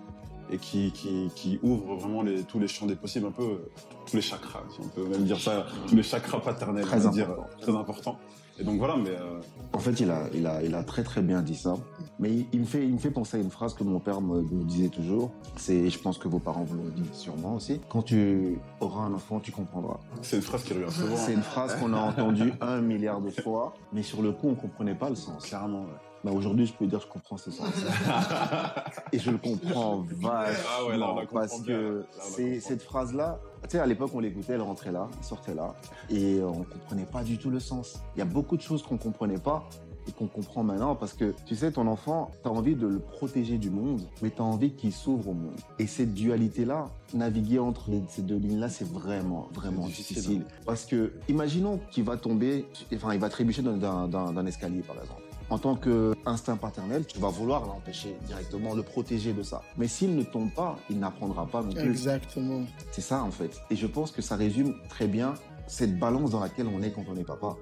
[0.50, 3.72] et qui, qui, qui ouvre vraiment les, tous les champs des possibles, un peu euh,
[4.06, 7.30] tous les chakras, si on peut même dire ça, tous les chakras paternels, Très dire,
[7.30, 7.48] important.
[7.58, 8.18] euh, très important.
[8.60, 9.40] Et donc voilà, mais euh,
[9.74, 11.74] En fait, il a, il, a, il a très très bien dit ça.
[12.20, 14.22] Mais il, il me, fait, il me fait penser à une phrase que mon père
[14.22, 15.32] me, me disait toujours.
[15.56, 17.82] C'est, je pense que vos parents vous l'ont dit sûrement aussi.
[17.90, 20.00] Quand tu auras un enfant, tu comprendras.
[20.22, 21.16] c'est une phrase qui revient souvent.
[21.16, 24.56] C'est une phrase qu'on a entendue un milliard de fois, mais sur le coup, on
[24.56, 25.42] comprenait pas le sens.
[25.46, 26.13] Clairement, ouais.
[26.24, 27.68] Bah, aujourd'hui, je peux dire que je comprends ce sens.
[29.12, 30.32] Et je le comprends vachement.
[30.70, 34.62] Ah ouais, là, parce que c'est cette phrase-là, tu sais, à l'époque, on l'écoutait, elle
[34.62, 35.76] rentrait là, elle sortait là,
[36.10, 38.00] et on comprenait pas du tout le sens.
[38.16, 39.68] Il y a beaucoup de choses qu'on comprenait pas
[40.08, 43.00] et qu'on comprend maintenant parce que, tu sais, ton enfant, tu as envie de le
[43.00, 45.56] protéger du monde, mais tu as envie qu'il s'ouvre au monde.
[45.80, 50.16] Et cette dualité-là, naviguer entre les- ces deux lignes-là, c'est vraiment, vraiment difficile.
[50.18, 50.46] difficile.
[50.66, 55.22] Parce que, imaginons qu'il va tomber, enfin, il va trébucher d'un escalier, par exemple.
[55.54, 59.62] En tant qu'instinct paternel, tu vas vouloir l'empêcher directement, le protéger de ça.
[59.78, 61.92] Mais s'il ne tombe pas, il n'apprendra pas non plus.
[61.92, 62.64] Exactement.
[62.92, 63.52] C'est ça, en fait.
[63.70, 65.36] Et je pense que ça résume très bien
[65.68, 67.56] cette balance dans laquelle on est quand on est papa.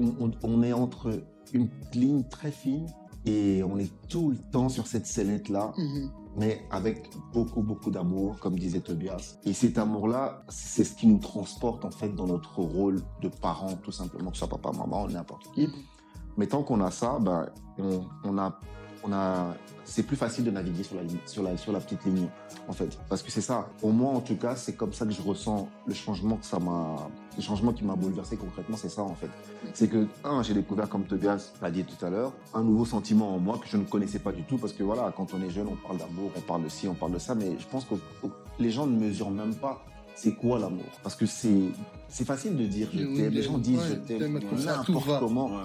[0.00, 1.22] On, on- on est entre
[1.52, 2.86] une ligne très fine
[3.24, 6.10] et on est tout le temps sur cette sellette-là, Mhm.
[6.38, 9.36] mais avec beaucoup, beaucoup d'amour, comme disait Tobias.
[9.44, 13.74] Et cet amour-là, c'est ce qui nous transporte, en fait, dans notre rôle de parent,
[13.84, 15.68] tout simplement, que ce soit papa, maman, n'importe qui.
[16.38, 17.46] Mais tant qu'on a ça, ben,
[17.78, 18.58] on, on a,
[19.02, 22.28] on a, c'est plus facile de naviguer sur la, sur la, sur la petite ligne,
[22.68, 22.96] en fait.
[23.08, 23.68] Parce que c'est ça.
[23.80, 26.60] Pour moi, en tout cas, c'est comme ça que je ressens le changement que ça
[26.60, 29.30] m'a, le changement qui m'a bouleversé concrètement, c'est ça, en fait.
[29.74, 33.34] C'est que, un, j'ai découvert, comme Tobias l'a dit tout à l'heure, un nouveau sentiment
[33.34, 34.58] en moi que je ne connaissais pas du tout.
[34.58, 36.94] Parce que voilà, quand on est jeune, on parle d'amour, on parle de ci, on
[36.94, 37.34] parle de ça.
[37.34, 37.94] Mais je pense que
[38.60, 40.84] les gens ne mesurent même pas c'est quoi l'amour.
[41.02, 41.70] Parce que c'est,
[42.08, 43.32] c'est facile de dire je Oui, t'aime.
[43.32, 45.46] Les gens disent ouais, je t'aime n'importe comment.
[45.46, 45.62] Ouais.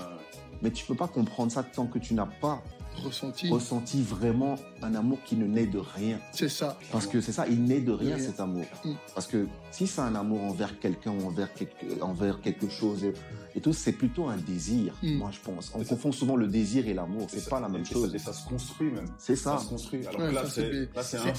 [0.64, 2.64] Mais tu peux pas comprendre ça tant que tu n'as pas
[3.04, 3.50] Ressenti.
[3.50, 6.20] ressenti vraiment un amour qui ne naît de rien.
[6.32, 6.78] C'est ça.
[6.92, 8.26] Parce que c'est ça, il naît de rien De rien.
[8.26, 8.66] cet amour.
[8.86, 8.92] Mm.
[9.14, 13.14] Parce que si c'est un amour envers quelqu'un ou envers quelque, envers quelque chose et,
[13.56, 15.16] et tout, c'est plutôt un désir, Mm.
[15.18, 15.72] moi je pense.
[15.76, 18.14] On confond souvent le désir et l'amour, c'est ça- pas la même et ça- chose.
[18.16, 19.06] Et ça se construit même.
[19.18, 19.58] C'est ça.
[19.58, 20.06] Ça se construit.
[20.08, 20.88] Alors Ouais, que là, c'est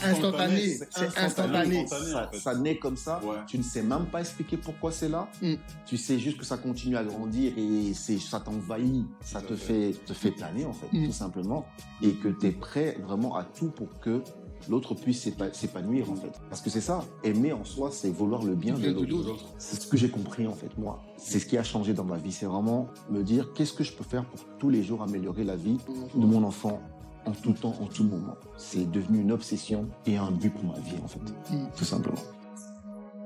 [0.05, 0.79] instantané.
[0.91, 1.87] C'est instantané.
[1.87, 2.39] Ça, en fait.
[2.39, 3.37] ça naît comme ça, Ouais.
[3.47, 5.29] tu ne sais même pas expliquer pourquoi c'est là.
[5.41, 5.55] Mm.
[5.87, 9.93] Tu sais juste que ça continue à grandir et c'est ça t'envahit, ça te fait.
[9.93, 11.07] fait te fait planer en fait, Mm.
[11.07, 11.67] tout simplement,
[12.03, 14.23] et que tu es prêt vraiment à tout pour que
[14.69, 16.33] l'autre puisse s'épa- s'épanouir en fait.
[16.49, 19.37] Parce que c'est ça, aimer en soi, c'est vouloir le bien de l'autre.
[19.59, 21.03] C'est ce que j'ai compris en fait moi.
[21.17, 23.93] C'est ce qui a changé dans ma vie, c'est vraiment me dire qu'est-ce que je
[23.93, 25.79] peux faire pour tous les jours améliorer la vie
[26.15, 26.81] de mon enfant
[27.27, 28.35] en tout temps, en tout moment?
[28.59, 31.21] C'est devenu une obsession et un but pour ma vie en fait,
[31.53, 31.69] Mm.
[31.77, 32.19] tout simplement.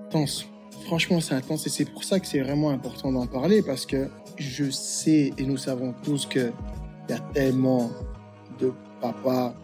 [0.07, 0.47] intense.
[0.87, 4.09] Franchement, c'est intense et c'est pour ça que c'est vraiment important d'en parler parce que
[4.37, 6.51] je sais et nous savons tous que
[7.09, 7.91] il y a tellement
[8.59, 9.55] de papas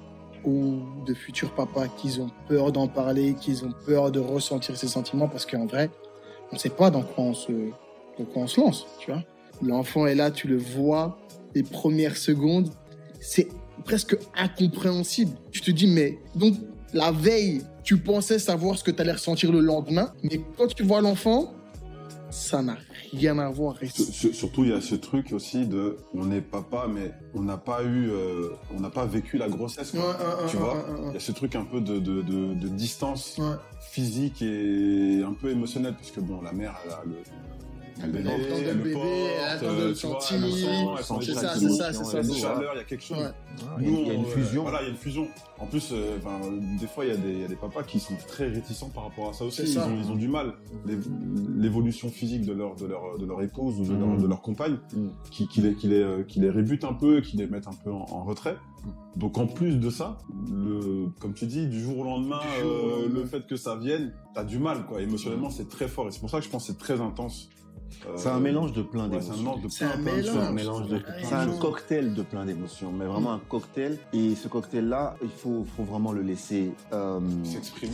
[0.44, 4.88] ou de futurs papas qui ont peur d'en parler, qui ont peur de ressentir ces
[4.88, 5.90] sentiments parce qu'en vrai,
[6.52, 7.52] on ne sait pas dans quoi on se,
[8.18, 9.22] dans quoi on se lance, tu vois.
[9.62, 11.18] L'enfant est là, tu le vois,
[11.54, 12.70] les premières secondes,
[13.20, 13.48] c'est
[13.84, 15.36] presque incompréhensible.
[15.50, 16.54] Tu te dis, mais donc
[16.92, 20.82] la veille, tu pensais savoir ce que tu allais ressentir le lendemain, mais quand tu
[20.82, 21.52] vois l'enfant,
[22.34, 22.76] ça n'a
[23.12, 23.76] rien à voir.
[24.32, 27.84] Surtout, il y a ce truc aussi de, on est papa, mais on n'a pas
[27.84, 29.92] eu, euh, on n'a pas vécu la grossesse.
[29.92, 30.00] quoi.
[30.00, 30.16] Ouais,
[30.48, 32.68] tu ouais, vois, ouais, il y a ce truc un peu de, de, de, de
[32.68, 33.40] distance
[33.80, 37.16] physique et un peu émotionnelle, parce que bon, la mère, elle a le,
[38.02, 39.06] Elle le bébé, porte, elle le le bébé, porte,
[39.62, 40.08] elle euh, le sent,
[41.20, 42.16] C'est ça, c'est ça, c'est il y ça.
[42.18, 42.38] a une ça.
[42.54, 43.18] chaleur, il y a quelque chose.
[43.18, 43.30] Ouais.
[43.80, 44.62] Il y a- il y a une on, euh, fusion.
[44.62, 45.28] voilà, il y a une fusion.
[45.60, 46.18] En plus, euh,
[46.80, 48.88] des fois, il y, a des- il y a des papas qui sont très réticents
[48.90, 49.62] par rapport à ça aussi.
[49.62, 49.86] Ils ça.
[49.86, 50.54] ont, ils ont du mal.
[50.86, 50.98] L'é-
[51.56, 54.22] L'évolution physique de leur, de leur, de leur épouse ou de, leur, Mm.
[54.22, 55.08] de leur compagne Mm.
[55.30, 57.72] qui, qui, les, qui, les, euh, qui les rébute un peu, qui les met un
[57.84, 58.56] peu en, en retrait.
[59.16, 60.18] Donc en plus de ça,
[60.50, 63.20] le, comme tu dis, du jour au lendemain, jour au euh, lendemain.
[63.20, 65.00] le fait que ça vienne, t'as du mal, quoi.
[65.00, 66.08] Émotionnellement, c'est très fort.
[66.08, 67.48] Et c'est pour ça que je pense que c'est très intense.
[68.06, 70.52] Euh, C'est un mélange de plein ouais, c'est un d'émotions.
[70.52, 71.14] mélange de C'est plein.
[71.28, 73.98] C'est un cocktail de plein d'émotions, mais vraiment un cocktail.
[74.12, 76.72] Et ce cocktail-là, il faut, faut vraiment le laisser.
[76.92, 77.92] euh, S'exprimer,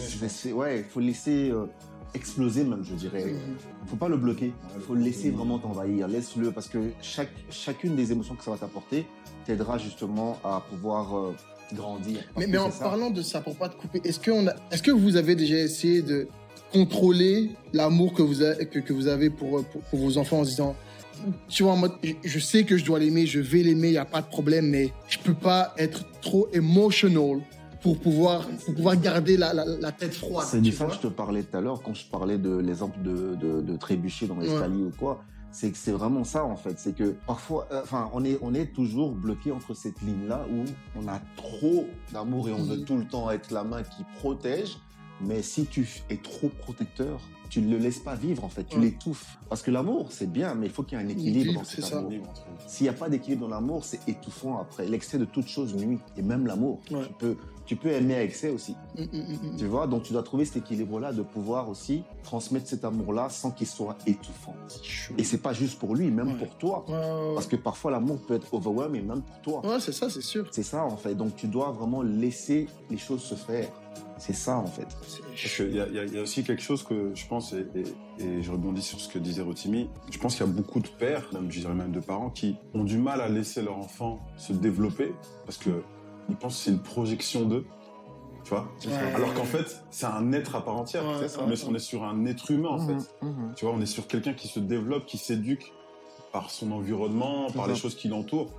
[0.53, 1.67] Ouais, il faut le laisser euh,
[2.15, 3.25] exploser même, je dirais.
[3.27, 3.57] Mhm.
[3.87, 4.53] Faut pas le bloquer.
[4.77, 6.09] Il faut le laisser vraiment t'envahir.
[6.09, 9.07] Laisse-le parce que chaque, chacune des émotions que ça va t'apporter
[9.47, 11.35] t'aidera justement à pouvoir euh,
[11.73, 12.19] grandir.
[12.37, 14.91] Mais, en parlant de ça, pour pas te couper, est-ce que, on a- est-ce que
[14.91, 16.27] vous avez déjà essayé de
[16.73, 20.45] contrôler l'amour que vous, avez, que, que vous avez pour, pour, pour vos enfants en
[20.45, 20.77] se disant,
[21.49, 23.93] tu vois, en mode, je, je sais que je dois l'aimer, je vais l'aimer, il
[23.93, 27.41] n'y a pas de problème, mais je peux pas être trop emotional
[27.83, 30.47] pour pouvoir, pour pouvoir garder la, la, la tête froide.
[30.51, 32.57] C'est de tu ça que je te parlais tout à l'heure quand je parlais de
[32.57, 35.23] l'exemple de, de, de trébucher dans l'escalier ou quoi.
[35.53, 36.79] C'est que c'est vraiment ça en fait.
[36.79, 40.47] C'est que parfois, euh, enfin, on est on est toujours bloqué entre cette ligne là
[40.49, 40.63] où
[40.97, 42.85] on a trop d'amour et on veut Mhm.
[42.85, 44.77] tout le temps être la main qui protège.
[45.23, 48.63] Mais si tu es trop protecteur, tu ne le laisses pas vivre en fait.
[48.65, 48.83] Tu Ouais.
[48.83, 49.39] l'étouffes.
[49.49, 51.65] Parce que l'amour c'est bien, mais il faut qu'il y ait un équilibre Équilibre, dans
[51.67, 52.33] cet amour.
[52.69, 54.87] S'il n'y a pas d'équilibre dans l'amour, c'est étouffant après.
[54.87, 55.99] L'excès de toute chose nuit.
[56.17, 56.81] Et même l'amour.
[56.91, 57.03] Ouais.
[57.07, 58.75] Tu peux tu peux aimer à excès aussi.
[58.99, 59.57] Mm, mm, mm.
[59.57, 63.53] Tu vois, donc tu dois trouver cet équilibre-là de pouvoir aussi transmettre cet amour-là sans
[63.53, 64.57] qu'il soit étouffant.
[65.17, 66.35] Et c'est pas juste pour lui, même Ouais.
[66.47, 66.85] pour toi.
[67.35, 69.67] Parce que parfois l'amour peut être overwhelming même pour toi.
[69.75, 70.49] Ouais, c'est ça, c'est sûr.
[70.51, 71.15] C'est ça en fait.
[71.15, 73.69] Donc tu dois vraiment laisser les choses se faire.
[74.21, 74.87] C'est ça en fait.
[75.35, 78.23] Y, il y a- il y a aussi quelque chose que je pense, et, et-
[78.25, 80.89] et je rebondis sur ce que disait Rotimi, je pense qu'il y a beaucoup de
[80.89, 84.21] pères, même je dirais même de parents, qui ont du mal à laisser leur enfant
[84.37, 85.13] se développer
[85.47, 85.83] parce que
[86.29, 87.65] ils pensent que c'est une projection d'eux.
[88.45, 88.69] Tu vois?
[88.87, 88.93] Ouais.
[89.15, 91.05] Alors qu'en fait, c'est un être à part entière.
[91.05, 91.41] Ouais, c'est ça.
[91.45, 93.27] ouais, on, est, sur un être humain, en Mhm, fait.
[93.27, 93.53] mhm.
[93.57, 95.73] Tu vois, on est sur quelqu'un qui se développe, qui s'éduque
[96.33, 98.51] par son environnement, par les choses qui l'entourent.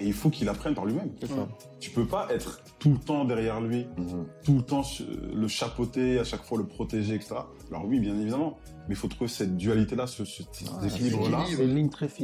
[0.00, 1.10] Et il faut qu'il apprenne par lui-même.
[1.80, 4.26] Tu peux pas être tout le temps derrière lui, Mhm.
[4.44, 5.04] tout le temps euh,
[5.34, 7.36] le chapeauter, à chaque fois le protéger, etc.
[7.70, 11.38] Alors oui, bien évidemment, mais il faut trouver cette dualité-là, ce, ce- Ouais, équilibre-là,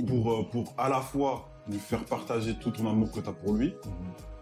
[0.06, 3.32] pour, euh, pour à la fois lui faire partager tout ton amour que tu as
[3.32, 3.92] pour lui, Mhm.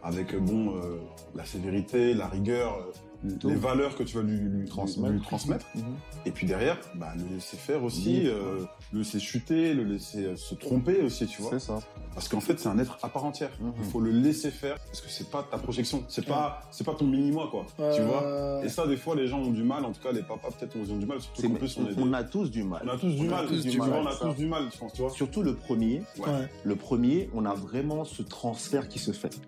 [0.03, 0.99] avec euh, bon euh,
[1.37, 2.89] la sévérité, la rigueur.
[3.23, 5.13] Les valeurs que tu vas lui, lui- Transmettre.
[5.13, 5.67] lui transmettre.
[5.75, 5.83] Mhm.
[6.27, 8.61] Et puis derrière, bah, le laisser faire aussi, euh,
[8.93, 11.51] le laisser chuter, le laisser euh, se tromper aussi, tu vois.
[11.53, 11.81] C'est ça.
[12.15, 13.51] Parce qu'en fait, c'est un être à part entière.
[13.61, 13.73] Mhm.
[13.79, 16.95] Il faut le laisser faire parce que c'est pas ta projection, c'est pas c'est pas
[16.95, 17.67] ton mini moi quoi.
[17.77, 18.65] Tu Euh, vois.
[18.65, 19.85] Et ça, des fois, les gens ont du mal.
[19.85, 21.21] En tout cas, les papas peut-être ont du mal.
[21.21, 22.83] Surtout qu'en plus, on, est on a tous du mal.
[22.85, 23.47] on a tous du on mal.
[23.47, 24.93] tous du Tu vois, mal on a tous du mal, je pense.
[24.93, 25.11] Tu vois.
[25.11, 26.03] Surtout le premier.
[26.19, 26.27] Ouais.
[26.27, 26.49] Ouais.
[26.65, 29.39] Le premier, on a vraiment ce transfert qui se fait.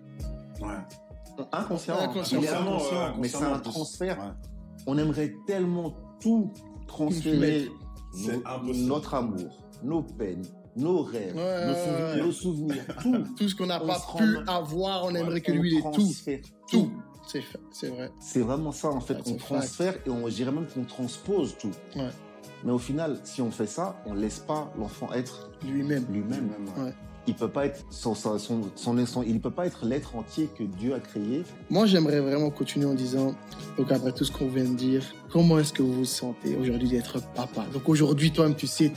[0.61, 0.67] Ouais.
[1.51, 1.97] Inconscient.
[1.99, 4.17] Inconsciemment, inconscient, mais c'est un transfert.
[4.19, 4.49] Ouais.
[4.87, 6.51] On aimerait tellement tout
[6.87, 7.69] transférer.
[8.15, 9.49] Nos- notre amour,
[9.81, 12.21] nos peines, nos rêves, Ouais, nos souvenirs, ouais.
[12.21, 13.23] nos souvenirs, tout.
[13.37, 15.89] Tout ce qu'on n'a pas pu avoir, on aimerait que On lui, ait tout.
[15.91, 16.91] transfère Tout.
[17.71, 18.11] C'est vrai.
[18.19, 19.17] C'est vraiment ça en fait.
[19.25, 21.71] On transfère et on je dirait même qu'on transpose tout.
[22.63, 26.05] Mais au final, si on fait ça, on laisse pas l'enfant être Lui-même.
[26.11, 26.51] lui-même.
[27.25, 28.37] Il peut pas être son, son,
[28.75, 31.43] son, il peut pas être l'être entier que Dieu a créé.
[31.69, 33.33] Moi, j'aimerais vraiment continuer en disant,
[33.77, 36.89] donc après tout ce qu'on vient de dire, comment est-ce que vous vous sentez aujourd'hui
[36.89, 37.65] d'être papa?
[37.71, 38.91] Donc aujourd'hui, toi-même, tu sais,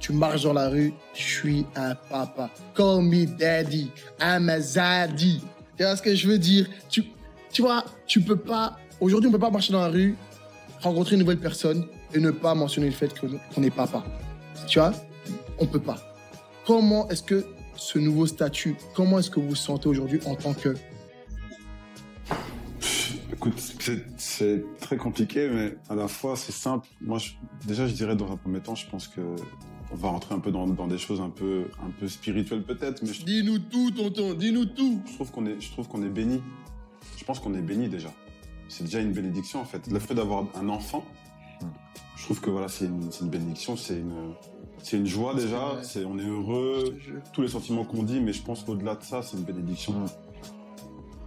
[0.00, 2.48] tu marches dans la rue, je suis un papa.
[2.74, 5.42] Call me daddy, I'm a zaddy.
[5.76, 6.66] Tu vois ce que je veux dire?
[6.88, 7.04] Tu,
[7.52, 10.16] tu vois, tu peux pas, aujourd'hui, on peut pas marcher dans la rue,
[10.80, 14.02] rencontrer une nouvelle personne et ne pas mentionner le fait qu'on est papa.
[14.66, 14.92] Tu vois?
[15.58, 15.98] On peut pas.
[16.66, 17.44] Comment est-ce que
[17.78, 20.74] ce nouveau statut, comment est-ce que vous vous sentez aujourd'hui en tant que
[23.32, 23.54] Écoute,
[24.16, 26.86] c'est- très compliqué, mais à la fois c'est simple.
[27.00, 27.32] Moi, je-
[27.66, 29.20] déjà, je dirais dans un premier temps, je pense que
[29.92, 33.02] on va rentrer un peu dans, dans des choses un peu, un peu spirituelles peut-être,
[33.02, 35.00] mais je, Dis-nous tout, tonton, dis-nous tout.
[35.06, 36.42] je trouve qu'on est, je trouve qu'on est béni.
[37.16, 38.12] Je pense qu'on est béni déjà.
[38.68, 39.86] C'est déjà une bénédiction en fait.
[39.90, 41.04] Le fait d'avoir un enfant,
[42.16, 44.34] je trouve que voilà, c'est une, c'est une bénédiction, c'est une,
[44.82, 45.78] c'est une joie déjà.
[45.82, 46.96] C'est, on est heureux,
[47.32, 49.92] tous les sentiments qu'on dit, mais je pense qu'au-delà de ça, c'est une bénédiction.
[49.92, 50.06] Mm.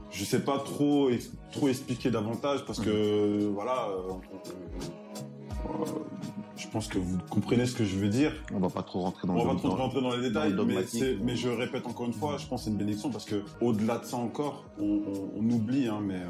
[0.10, 4.12] Je sais pas trop, ex- trop expliquer davantage parce que voilà, euh,
[5.70, 5.86] euh,
[6.58, 8.34] je pense que vous comprenez ce que je veux dire.
[8.54, 10.54] On va pas trop rentrer dans On va pas trop dans- rentrer dans les détails,
[10.54, 10.74] dans le
[11.24, 14.00] mais, je répète encore une fois, je pense que c'est une bénédiction parce que au-delà
[14.00, 16.26] de ça encore, on, on- on oublie, hein, mais euh,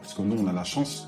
[0.00, 1.06] parce que nous on a la chance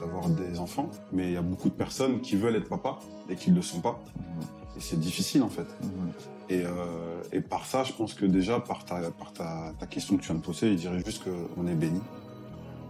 [0.00, 3.34] d'avoir des enfants, mais il y a beaucoup de personnes qui veulent être papa et
[3.36, 4.02] qui ne le sont pas.
[4.76, 5.66] Et c'est difficile en fait.
[5.82, 6.12] Mhm.
[6.48, 10.16] Et, euh, et par ça, je pense que déjà, par ta, par ta, ta question
[10.16, 12.00] que tu viens de poser, je dirais juste qu'on est béni.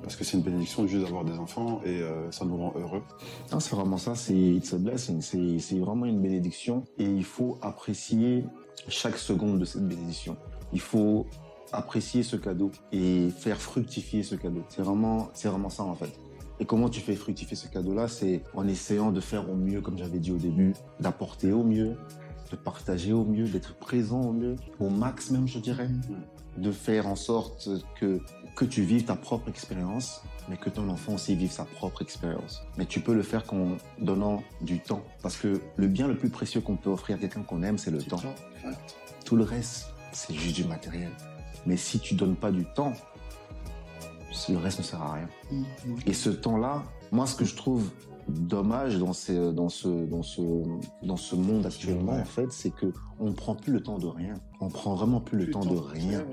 [0.03, 3.03] Parce que c'est une bénédiction juste d'avoir des enfants et euh, ça nous rend heureux.
[3.51, 7.59] Non, c'est vraiment ça, c'est it's a blessing, c'est vraiment une bénédiction et il faut
[7.61, 8.45] apprécier
[8.89, 10.37] chaque seconde de cette bénédiction.
[10.73, 11.27] Il faut
[11.73, 14.63] apprécier ce cadeau et faire fructifier ce cadeau.
[14.69, 16.13] C'est vraiment, c'est vraiment ça en fait.
[16.59, 18.09] Et comment tu fais fructifier ce cadeau-là?
[18.09, 21.97] C'est en essayant de faire au mieux, comme j'avais dit au début, d'apporter au mieux,
[22.51, 25.91] de partager au mieux, d'être présent au mieux, au max même, je dirais,
[26.57, 27.69] de faire en sorte
[28.01, 28.21] que
[28.57, 32.63] que tu vives ta propre expérience, mais que ton enfant aussi vive sa propre expérience.
[32.79, 36.31] Mais tu peux le faire qu'en donnant du temps, parce que le bien le plus
[36.31, 38.17] précieux qu'on peut offrir à quelqu'un qu'on aime, c'est le temps.
[38.17, 38.97] Fact.
[39.27, 41.11] Tout le reste, c'est juste du matériel.
[41.67, 42.95] Mais si tu donnes pas du temps,
[44.49, 45.29] le reste ne sert à rien.
[45.51, 45.65] Mhm.
[46.07, 47.89] Et ce temps-là, moi, ce que je trouve
[48.29, 50.41] dommage dans, ces, dans, ce, dans, ce,
[51.03, 52.21] dans ce monde actuellement, Ouais.
[52.21, 54.35] en fait, c'est que on prend plus le temps de rien.
[54.61, 56.25] On prend vraiment plus le temps de rien.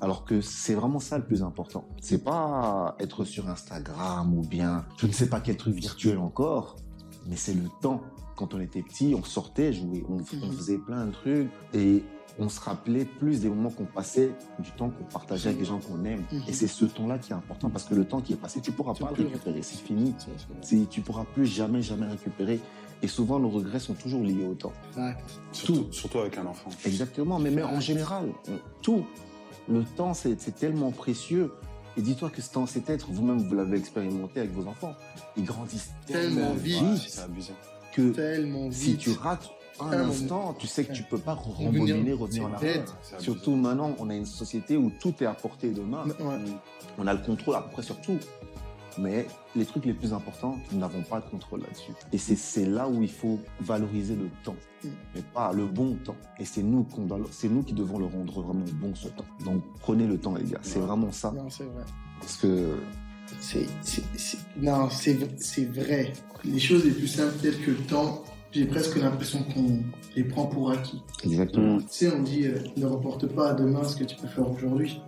[0.00, 1.84] Alors que c'est vraiment ça le plus important.
[2.00, 6.76] C'est pas être sur Instagram ou bien je ne sais pas quel truc virtuel encore,
[7.26, 8.02] mais c'est le temps.
[8.36, 10.52] Quand on était petit, on sortait, jouait, on, on Mhm.
[10.52, 12.04] faisait plein de trucs et
[12.38, 15.78] on se rappelait plus des moments qu'on passait, du temps qu'on partageait avec les gens
[15.80, 16.22] qu'on aime.
[16.30, 16.42] Mhm.
[16.46, 18.70] Et c'est ce temps-là qui est important parce que le temps qui est passé, tu
[18.72, 20.14] pourras Tu pas le récupérer, c'est fini.
[20.18, 22.60] C'est- c'est- C'est- Tu pourras plus jamais, jamais récupérer.
[23.02, 24.72] Et souvent, nos regrets sont toujours liés au temps.
[24.92, 25.20] Fact.
[25.52, 26.70] Surtout, surtout avec un enfant.
[26.84, 29.04] Exactement, mais, mais en général, on- tout.
[29.68, 31.52] Le temps, c'est c'est tellement précieux.
[31.96, 34.94] Et dis-toi que ce temps, cet être, vous-même, vous l'avez expérimenté avec vos enfants.
[35.36, 36.80] Ils grandissent Tellement tellement vite.
[36.82, 37.52] Ouais, vite c'est abusé.
[37.92, 42.12] que Tellement si tu rates un Un instant, tu sais que tu peux pas rembobiner,
[42.12, 42.84] revenir en arrière.
[43.18, 46.04] Surtout maintenant, on a une société où tout est à portée de main.
[46.06, 46.38] Ouais.
[46.98, 48.18] On a le contrôle à peu près sur tout.
[49.00, 51.92] Mais les trucs les plus importants, nous n'avons pas de contrôle là-dessus.
[52.12, 52.34] Et c'est-
[52.66, 54.88] là où il faut valoriser le temps, Mm.
[55.14, 56.16] mais pas le bon temps.
[56.40, 57.20] Et c'est nous, doit-
[57.62, 59.24] qui devons le rendre vraiment bon ce temps.
[59.44, 60.58] Donc prenez le temps, les gars.
[60.62, 61.30] C'est vraiment ça.
[61.30, 61.84] Non, c'est vrai.
[62.18, 62.74] Parce que
[63.40, 63.66] C'est,
[64.60, 65.12] non, c'est
[65.66, 66.12] vrai.
[66.44, 69.80] Les choses les plus simples telles que le temps, j'ai presque l'impression qu'on
[70.16, 71.02] les prend pour acquis.
[71.24, 71.78] exactement.
[71.78, 74.50] Tu sais, on dit euh, ne reporte pas à demain ce que tu peux faire
[74.50, 75.00] aujourd'hui.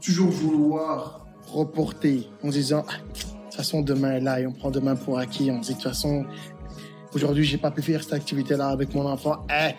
[0.00, 4.70] Toujours vouloir reporter en disant Ah, de toute façon demain est là et on prend
[4.70, 5.50] demain pour acquis.
[5.50, 6.24] On se dit de toute façon
[7.12, 9.46] aujourd'hui j'ai pas pu faire cette activité-là avec mon enfant.
[9.50, 9.74] Eh,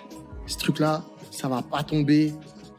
[0.47, 2.33] ce truc-là, ça va pas tomber.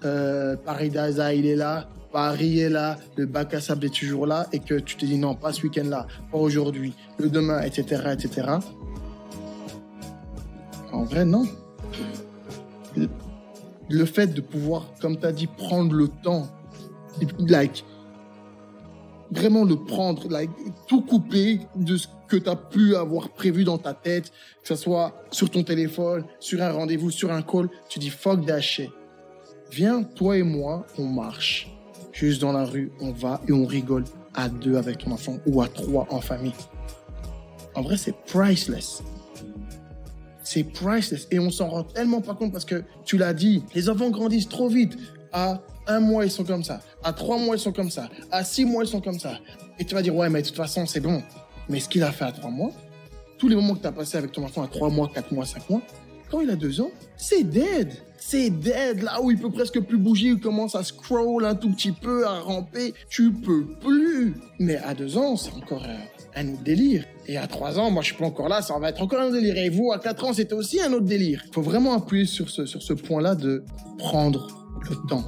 [0.05, 1.89] Euh, Paris Daza il est là.
[2.13, 5.17] Paris est là, le bac à sable est toujours là, et que tu te dis
[5.17, 8.49] non, pas ce week-end-là, pas aujourd'hui, le demain, etc., etc.
[10.93, 11.47] En vrai, non
[13.93, 16.49] le fait de pouvoir, comme tu as dit, prendre le temps,
[17.39, 17.85] like,
[19.31, 20.51] vraiment le prendre, like,
[20.87, 24.77] tout couper de ce que tu as pu avoir prévu dans ta tête, que ce
[24.77, 28.61] soit sur ton téléphone, sur un rendez-vous, sur un call, tu dis fuck that.
[29.71, 31.71] Viens, toi et moi, on marche.
[32.13, 35.63] Juste dans la rue, on va et on rigole à deux avec ton enfant ou
[35.63, 36.53] à trois en famille.
[37.75, 39.03] En vrai, c'est priceless.
[40.45, 41.27] C'est priceless.
[41.31, 44.49] Et on s'en rend tellement pas compte parce que tu l'as dit, les enfants grandissent
[44.49, 44.97] trop vite.
[45.33, 46.81] À un mois, ils sont comme ça.
[47.03, 48.09] À trois mois, ils sont comme ça.
[48.31, 49.39] À six mois, ils sont comme ça.
[49.79, 51.23] Et tu vas dire, ouais, mais de toute façon, c'est bon.
[51.69, 52.71] Mais ce qu'il a fait à trois mois,
[53.39, 55.47] tous les moments que tu as passé avec ton enfant à trois mois, quatre mois,
[55.47, 55.83] cinq mois,
[56.31, 57.93] quand il a deux ans, c'est dead.
[58.17, 59.03] C'est dead.
[59.03, 62.27] Là où il peut presque plus bouger, il commence à scroll un tout petit peu,
[62.27, 62.95] à ramper.
[63.11, 64.35] Tu peux plus.
[64.59, 65.97] Mais à deux ans, c'est encore euh,
[66.35, 67.05] un autre délire.
[67.27, 69.31] Et à trois ans, moi, je suis pas encore là, ça va être encore un
[69.31, 69.57] délire.
[69.57, 71.43] Et vous, à quatre ans, c'était aussi un autre délire.
[71.47, 73.65] Il faut vraiment appuyer sur ce, sur ce point-là de
[73.99, 74.49] prendre
[74.89, 75.25] le temps.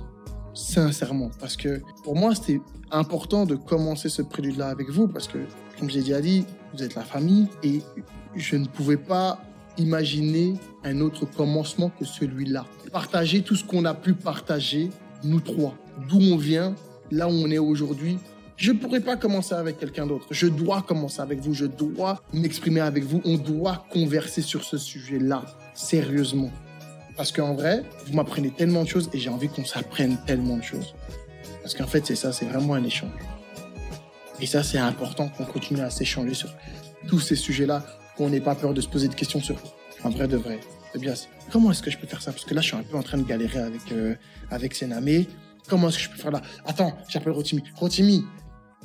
[0.54, 1.30] Sincèrement.
[1.40, 5.08] Parce que pour moi, c'était important de commencer ce prélude-là avec vous.
[5.08, 5.38] Parce que,
[5.78, 7.48] comme j'ai déjà dit, vous êtes la famille.
[7.62, 7.80] Et
[8.34, 9.40] je ne pouvais pas
[9.76, 12.64] imaginer un autre commencement que celui-là.
[12.92, 14.90] Partager tout ce qu'on a pu partager,
[15.24, 15.74] nous trois.
[16.08, 16.74] D'où on vient,
[17.10, 18.18] là où on est aujourd'hui.
[18.56, 20.26] Je ne pourrais pas commencer avec quelqu'un d'autre.
[20.30, 21.54] Je dois commencer avec vous.
[21.54, 23.20] Je dois m'exprimer avec vous.
[23.24, 25.42] On doit converser sur ce sujet-là.
[25.74, 26.50] Sérieusement.
[27.16, 30.62] Parce qu'en vrai, vous m'apprenez tellement de choses et j'ai envie qu'on s'apprenne tellement de
[30.62, 30.94] choses.
[31.62, 33.10] Parce qu'en fait, c'est ça, c'est vraiment un échange.
[34.40, 36.50] Et ça, c'est important qu'on continue à s'échanger sur
[37.08, 37.84] tous ces sujets-là,
[38.16, 39.56] qu'on n'ait pas peur de se poser des questions sur
[40.04, 40.60] un vrai de vrai.
[40.92, 41.14] C'est bien.
[41.50, 42.32] Comment est-ce que je peux faire ça?
[42.32, 44.14] Parce que là, je suis un peu en train de galérer avec, euh,
[44.50, 45.24] avec Sename.
[45.68, 46.42] Comment est-ce que je peux faire là?
[46.66, 47.62] Attends, j'appelle Rotimi.
[47.76, 48.24] Rotimi,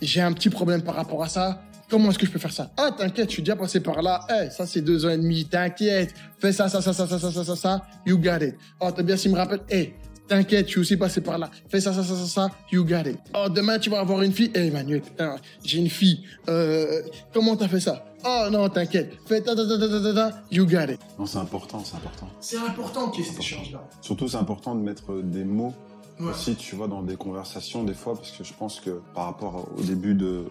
[0.01, 1.61] j'ai un petit problème par rapport à ça.
[1.89, 4.19] Comment est-ce que je peux faire ça Ah, t'inquiète, je suis déjà passé par là.
[4.29, 5.45] Eh, ça, c'est deux ans et demi.
[5.45, 6.13] T'inquiète.
[6.37, 7.81] Fais ça, ça, ça, ça, ça, ça, ça, ça, ça.
[8.05, 8.55] You got it.
[8.79, 9.61] Oh, t'as bien s'il me rappelle.
[9.71, 9.95] Eh,
[10.27, 11.49] t'inquiète, je suis aussi passé par là.
[11.67, 13.17] Fais ça, ça, ça, ça, ça, you got it.
[13.33, 14.51] Oh, demain, tu vas avoir une fille.
[14.53, 16.23] Eh, Emmanuel, putain, j'ai une fille.
[16.47, 17.01] Euh,
[17.33, 19.13] comment t'as fait ça Oh, non, t'inquiète.
[19.25, 20.99] Fais ta, ta, ta, ta, ta, ta, ta, you got it.
[21.17, 22.27] Non, c'est important, c'est important.
[22.39, 23.81] C'est important qu'il y ait cet échange-là.
[24.01, 25.73] Surtout, c'est important de mettre des mots
[26.19, 29.67] Aussi, tu vois, dans des conversations des fois, parce que je pense que par rapport
[29.77, 30.45] au début de,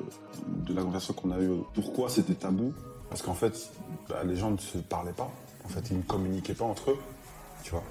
[0.47, 2.73] de la conversation qu'on a eue, pourquoi c'était tabou?
[3.11, 3.71] Parce qu'en fait,
[4.09, 5.31] bah, les gens ne se parlaient pas.
[5.65, 6.99] En fait, ils ne communiquaient pas entre eux,
[7.63, 7.83] tu vois.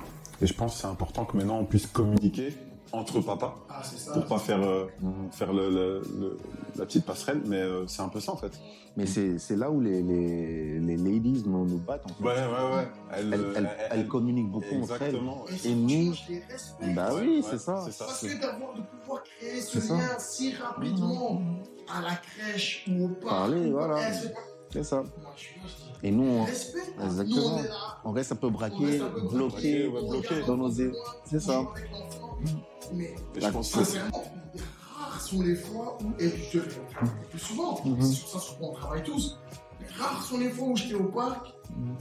[0.41, 2.55] Et je pense que c'est important que maintenant on puisse communiquer
[2.91, 4.13] entre papas Ah, ça.
[4.13, 4.85] pour pas faire euh,
[5.31, 6.37] faire le, le- le-
[6.77, 8.51] la petite passerelle, mais euh, c'est un peu ça en fait.
[8.95, 12.23] Mais c'est c'est là où les, les, les ladies nous, nous battent, en fait.
[12.23, 12.87] Ouais, ouais, ouais.
[13.15, 15.19] Elle, Elles, euh, elles- elle- elles communiquent beaucoup entre elles.
[15.63, 16.13] Et, Et nous-.
[16.95, 17.83] Bah oui, ouais, c'est ça.
[17.85, 18.05] c'est ça.
[18.05, 19.93] Parce c'est- que d'avoir de pouvoir créer ce C'est ça.
[19.97, 21.41] lien si rapidement
[21.87, 23.29] à la crèche ou au parc.
[23.29, 23.99] Parler, ou- voilà.
[24.73, 25.03] C'est ça.
[26.03, 26.79] Et nous, on, respect.
[27.03, 27.35] Exactement.
[27.35, 27.97] Nous, on est là.
[28.03, 28.99] on reste un peu braqué,
[29.31, 30.71] bloqué bloqué regarde dans nos...
[31.25, 31.63] C'est ça.
[32.93, 34.23] Mais je pense que c'est sincèrement,
[34.95, 36.65] rares sont les fois où, et je le
[37.29, 38.01] plus souvent, Mhm.
[38.01, 39.39] c'est sur ça sur quoi on travaille tous,
[39.79, 41.95] mais rares sont les fois où j'étais au parc Mhm.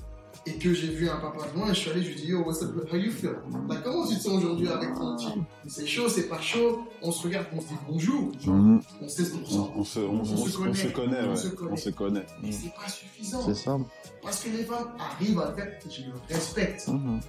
[0.47, 2.21] et que j'ai vu un papa de loin et je suis allé, je lui ai
[2.21, 3.37] dit Yo, what's up, how you feel?
[3.69, 5.33] Là, comment tu te sens aujourd'hui avec ton petit?
[5.67, 8.81] C'est chaud, c'est pas chaud, on se regarde, on se dit bonjour, Mhm.
[9.03, 9.73] on sait ce qu'on ressent.
[9.77, 10.71] on, se, on, On se on se- on se connaît.
[11.29, 11.73] On se connaît.
[11.73, 12.27] on se connaît.
[12.43, 13.43] Mais c'est pas suffisant.
[13.45, 13.77] C'est ça.
[14.23, 16.87] Parce que les femmes arrivent à le faire, je le respecte.
[16.89, 17.21] Mhm.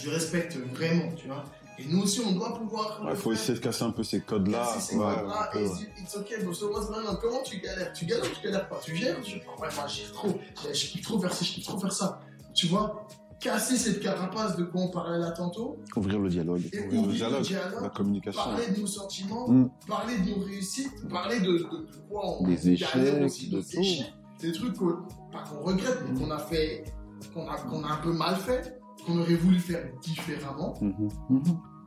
[0.00, 1.44] Je respecte vraiment, tu vois.
[1.78, 3.00] Et nous aussi, on doit pouvoir.
[3.08, 3.32] Il faut faire.
[3.40, 4.58] essayer de casser un peu ces codes-là.
[4.74, 5.74] Casser ces Ouais, codes-là peu, et ouais.
[5.78, 7.16] dire, it's okay, but so what's going on?
[7.16, 7.92] Comment tu galères?
[7.92, 8.80] Tu galères ou tu galères pas?
[8.82, 9.22] Tu gères pas,
[9.62, 10.28] ouais, moi, je trop.
[10.72, 12.20] Je, kiffe trop faire ci, je kiffe trop faire ça.
[12.54, 13.06] Tu vois
[13.40, 16.62] Casser cette carapace de quoi on parlait là tantôt Ouvrir le dialogue.
[16.72, 18.42] et Ouvrir le dialogue, La communication.
[18.42, 19.70] parler de nos sentiments, Mm.
[19.86, 23.56] parler de nos réussites, parler de, de, de quoi on Des galère échecs, aussi, de
[23.58, 23.78] nos tout.
[23.78, 24.12] échecs.
[24.40, 26.82] Des trucs qu'on- pas qu'on regrette, mais qu'on a fait,
[27.32, 28.77] qu'on a, qu'on a un peu mal fait,
[29.08, 30.74] qu'on aurait voulu faire différemment.
[30.80, 31.08] Mhm.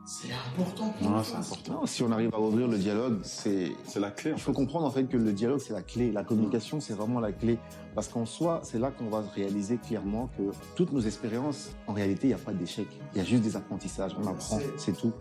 [0.04, 1.52] C'est important qu'on fasse.
[1.52, 1.86] important.
[1.86, 4.32] Si on arrive à ouvrir le dialogue, c'est C'est la clé.
[4.34, 4.56] Il faut fait.
[4.56, 7.58] comprendre en fait que le dialogue c'est la clé, la communication c'est vraiment la clé.
[7.94, 10.42] Parce qu'en soi, c'est là qu'on va réaliser clairement que
[10.76, 12.86] toutes nos expériences, en réalité, il n'y a pas d'échec.
[13.14, 14.12] Il y a juste des apprentissages.
[14.18, 15.12] On apprend, C'est- tout.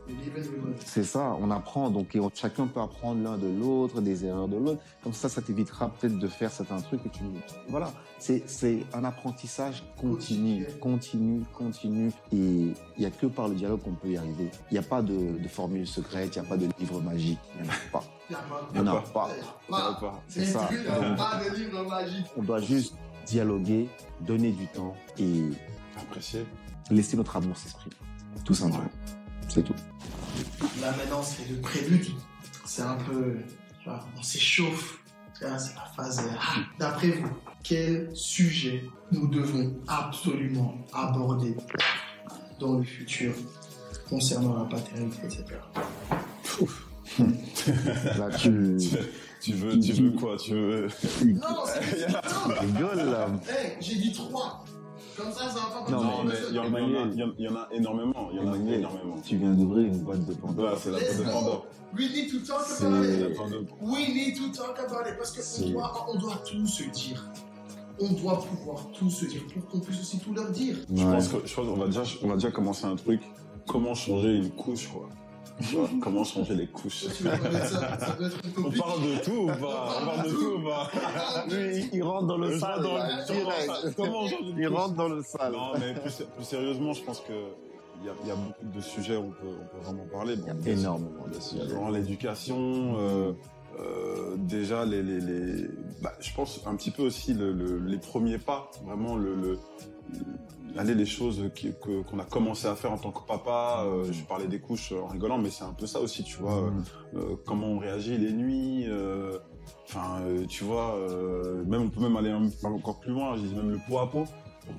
[0.85, 1.89] C'est ça, on apprend.
[1.89, 4.81] Donc et on- chacun peut apprendre l'un de l'autre, des erreurs de l'autre.
[5.03, 7.23] Comme ça, ça t'évitera peut-être de faire certains trucs que tu.
[7.69, 12.07] Voilà, c'est c'est un apprentissage continu, continu, continu.
[12.31, 14.49] Et il n'y a que par le dialogue qu'on peut y arriver.
[14.69, 17.39] Il n'y a pas de, de formule secrète, il n'y a pas de livre magique.
[17.57, 18.03] Il n'y en a pas.
[18.31, 20.23] Il y a pas Il n'y en a pas.
[20.29, 20.69] C'est ça.
[20.69, 22.25] Donc, pas de livre magique.
[22.37, 23.89] on doit juste dialoguer,
[24.21, 25.49] donner du temps et
[25.99, 26.45] Apprécier.
[26.89, 27.95] laisser notre amour s'exprimer.
[28.45, 28.89] Tout simplement.
[29.49, 29.75] C'est tout.
[30.79, 32.07] Là maintenant, c'est le prélude.
[32.65, 33.35] C'est un peu.
[33.83, 34.99] tu vois, on s'échauffe.
[35.41, 36.21] Là, c'est la phase.
[36.39, 37.29] ah, D'après vous,
[37.63, 41.57] quel sujet nous devons absolument aborder
[42.59, 43.33] dans le futur
[44.07, 45.43] concernant la paternité, etc.
[47.19, 48.77] Là, tu
[49.41, 50.87] Tu veux, tu veux quoi Tu veux?
[51.25, 52.19] Non, c'est non,
[52.59, 53.27] rigoles là.
[53.49, 54.63] Hey, j'ai dit trois.
[55.17, 58.29] Comme ça, ça va pas Non, Non, mais il y, en- a- énormément.
[58.31, 58.79] Il y en a Emmanuel.
[58.79, 59.15] énormément.
[59.25, 60.65] Tu viens d'ouvrir une boîte de Pandore.
[60.65, 61.23] Là, c'est la boîte de.
[61.23, 61.65] Pandore.
[61.97, 63.67] We need to talk C'est- about C'est it.
[63.81, 65.17] We need to talk about it.
[65.17, 67.29] Parce qu'on C'est- doit, on doit tout se dire.
[67.99, 70.77] On doit pouvoir tout se dire pour qu'on puisse aussi tout leur dire.
[70.95, 73.21] Je pense qu'on va déjà on va déjà commencer un truc.
[73.67, 75.09] Comment changer une couche quoi?
[76.01, 77.05] Comment changer les couches.
[77.05, 78.17] Ça, ça
[78.57, 80.89] On parle de tout ou pas On parle de tout ou pas
[81.49, 82.85] Lui, il rentre dans le sale.
[83.95, 84.25] Comment
[84.57, 85.51] Il rentre dans le sale.
[85.53, 87.33] Non, mais plus, plus sérieusement, je pense que
[88.03, 90.05] il y a, il y a beaucoup de sujets où on peut, on peut vraiment
[90.11, 90.35] parler.
[90.35, 91.63] Bon, Il y a énormément de sujets.
[91.93, 93.33] l'éducation, euh,
[93.79, 95.67] euh, déjà les, les, les-
[96.01, 99.59] bah, je pense un petit peu aussi le, le- les premiers pas, vraiment le, le,
[100.77, 101.41] aller les choses
[101.81, 103.83] qu'on a commencé à faire en tant que papa.
[103.85, 106.61] euh, je parlais des couches en rigolant, mais c'est un peu ça aussi, tu vois.
[106.61, 106.83] Mhm.
[107.15, 108.85] euh, comment on réagit les nuits.
[108.87, 109.37] euh,
[109.87, 113.35] Enfin, euh, tu vois, euh, même on peut même aller un- encore plus loin.
[113.35, 114.25] Je dis même le pot à pot.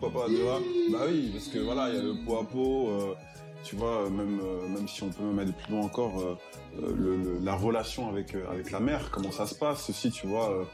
[0.00, 0.59] Pourquoi pas, tu vois?
[0.90, 2.88] Bah oui, parce que voilà, il y a le pot à pot.
[2.88, 3.14] euh,
[3.62, 6.35] tu vois, même euh, même si on peut même aller plus loin encore, euh,
[6.83, 10.11] euh, le, le- la relation avec euh, avec la mère, comment ça se passe aussi,
[10.11, 10.66] tu vois.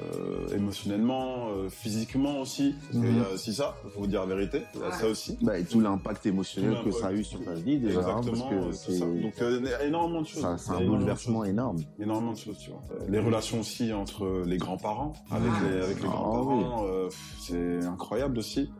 [0.00, 2.74] Euh, émotionnellement, euh, physiquement aussi.
[2.90, 4.62] Parce qu'il y a aussi ça, il faut vous dire la vérité.
[4.74, 5.36] Il y a ça aussi.
[5.42, 8.00] Bah, et tout l'impact émotionnel Tout que ça a eu sur ta vie déjà.
[8.00, 9.06] hein, Exactement, parce que c'est ça.
[9.06, 10.46] Donc euh, énormément de choses.
[10.58, 11.78] c'est un bouleversement énorme.
[12.00, 12.80] énormément de choses, tu vois.
[12.92, 15.64] Euh, Les relations aussi entre les grands-parents, avec Ah.
[15.68, 17.08] les, avec les Ah, grands-parents, euh,
[17.40, 18.70] c'est incroyable aussi.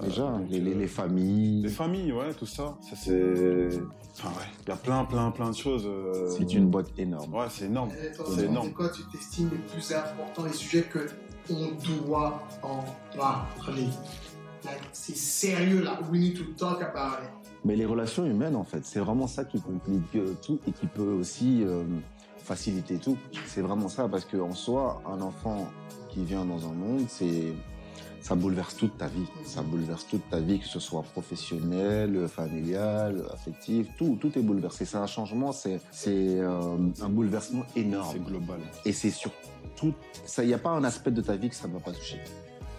[0.00, 1.62] Euh, Déjà, les, les- euh, les familles.
[1.62, 2.76] les familles, ouais, tout ça.
[2.82, 3.68] Ça, c'est.
[4.16, 5.84] Enfin, ouais, il y a plein, plein, plein de choses.
[5.86, 7.32] euh, C'est une boîte énorme.
[7.34, 7.90] Ouais, c'est énorme.
[8.34, 8.66] C'est énorme.
[8.68, 11.06] C'est quoi, tu t'estimes les plus importants, les sujets que
[11.50, 11.70] on
[12.06, 12.84] doit en
[13.16, 13.86] parler?
[14.64, 15.98] Like, C'est sérieux là.
[16.10, 17.30] We need to talk about it.
[17.64, 20.86] Mais les relations humaines, en fait, c'est vraiment ça qui complique euh, tout et qui
[20.86, 21.82] peut aussi euh,
[22.38, 23.16] faciliter tout.
[23.46, 25.66] C'est vraiment ça, parce qu'en soi, un enfant
[26.08, 27.52] qui vient dans un monde, c'est
[28.20, 29.26] ça bouleverse toute ta vie.
[29.44, 34.84] Ça bouleverse toute ta vie, que ce soit professionnel, familial, affectif, tout, tout est bouleversé.
[34.84, 38.10] C'est un changement, c'est euh, un bouleversement énorme.
[38.12, 38.60] C'est global.
[38.84, 39.30] Et c'est sur
[39.76, 39.94] tout.
[40.38, 42.20] Il n'y a pas un aspect de ta vie que ça ne va pas toucher.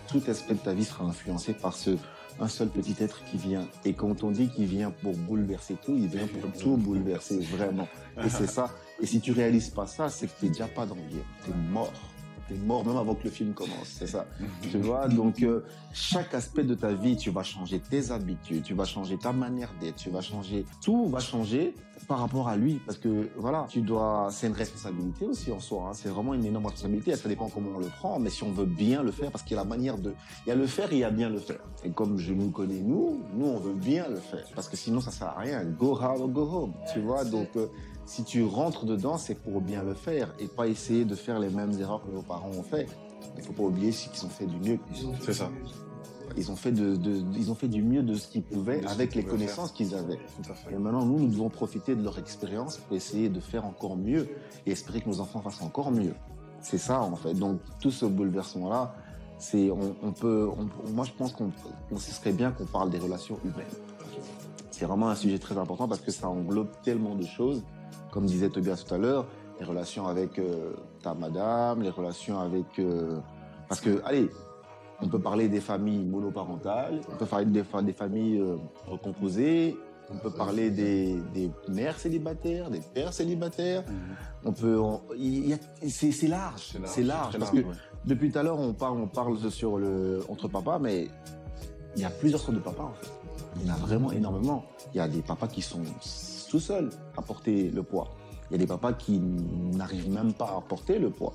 [0.08, 1.92] Tout aspect de ta vie sera influencé par ce
[2.42, 3.68] un seul petit être qui vient.
[3.86, 7.88] Et quand on dit qu'il vient pour bouleverser tout, il vient pour tout bouleverser vraiment.
[8.24, 8.70] Et c'est ça.
[9.02, 11.24] Et si tu réalises pas ça, c'est que t'es déjà pas dans le game.
[11.46, 11.92] T'es mort.
[12.50, 13.86] T'es mort même avant que le film commence.
[14.00, 14.26] C'est ça.
[14.72, 18.74] Tu vois, donc euh, chaque aspect de ta vie, tu vas changer tes habitudes, tu
[18.74, 21.74] vas changer ta manière d'être, tu vas changer, tout va changer
[22.08, 25.88] par rapport à lui, parce que voilà, tu dois, c'est une responsabilité aussi en soi.
[25.90, 25.94] hein.
[25.94, 27.16] C'est vraiment une énorme responsabilité.
[27.16, 29.56] Ça dépend comment on le prend, mais si on veut bien le faire, parce qu'il
[29.56, 30.14] y a la manière de,
[30.46, 31.60] il y a le faire et il y a bien le faire.
[31.84, 35.02] Et comme je nous connais nous, nous on veut bien le faire, parce que sinon
[35.02, 35.64] ça sert à rien.
[35.66, 37.24] Go hard or go home, tu vois.
[37.26, 37.68] Donc euh,
[38.10, 41.50] si tu rentres dedans, c'est pour bien le faire et pas essayer de faire les
[41.50, 42.88] mêmes erreurs que vos parents ont fait.
[43.38, 44.80] Il faut pas oublier qu'ils ont fait du mieux.
[45.22, 45.50] C'est ça.
[46.38, 48.88] Ils ont fait de, de- ils ont fait du mieux de ce qu'ils pouvaient De
[48.88, 50.18] avec qu'ils les connaissances qu'ils avaient.
[50.42, 50.74] Tout à fait.
[50.74, 54.28] Et maintenant, nous, nous devons profiter de leur expérience pour essayer de faire encore mieux
[54.66, 56.14] et espérer que nos enfants fassent encore mieux.
[56.62, 57.34] C'est ça, en fait.
[57.34, 58.94] Donc, tout ce bouleversement-là,
[59.38, 61.52] c'est, on, on peut, on- moi, je pense qu'on,
[61.92, 63.66] on- ce serait bien qu'on parle des relations humaines.
[64.72, 67.64] C'est vraiment un sujet très important parce que ça englobe tellement de choses.
[68.12, 69.26] Comme disait Tobias tout à l'heure,
[69.60, 73.18] les relations avec euh, ta madame, les relations avec, euh,
[73.68, 74.30] parce que, allez,
[75.02, 78.58] on peut parler des familles monoparentales, on peut parler des, fa- des familles euh,
[78.88, 79.78] recomposées,
[80.12, 83.84] on peut parler des, des mères célibataires, des pères célibataires.
[84.44, 87.76] On peut, on- a- c'est large, C'est large, large, parce large, que ouais.
[88.06, 91.08] depuis tout à l'heure on parle, on parle sur le entre papas, mais
[91.96, 93.10] il y a plusieurs sortes de papas en fait.
[93.62, 94.64] Il y en a vraiment énormément.
[94.94, 95.82] Il y a des papas qui sont
[96.50, 98.08] tout seuls à porter le poids.
[98.50, 101.34] Il y a des papas qui n'arrivent même pas à porter le poids.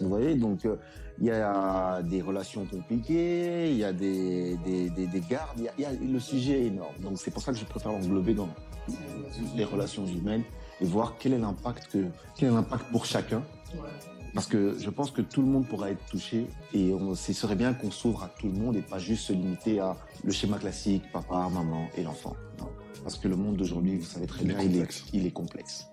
[0.00, 0.76] Vous voyez, donc euh,
[1.18, 5.64] il y a des relations compliquées, il y a des, des, des, des gardes, il
[5.64, 6.94] y a, il y a- le sujet est énorme.
[7.02, 8.48] Donc c'est pour ça que je préfère l'englober dans
[9.56, 10.44] les relations humaines
[10.80, 12.04] et voir quel est l'impact que
[12.36, 13.42] quel est l'impact pour chacun.
[14.32, 17.54] Parce que je pense que tout le monde pourra être touché et on, ce serait
[17.56, 20.58] bien qu'on s'ouvre à tout le monde et pas juste se limiter à le schéma
[20.58, 22.34] classique, papa, maman et l'enfant.
[23.04, 25.04] Parce que le monde d'aujourd'hui, vous savez très bien, il est, complexe.
[25.12, 25.86] il est complexe.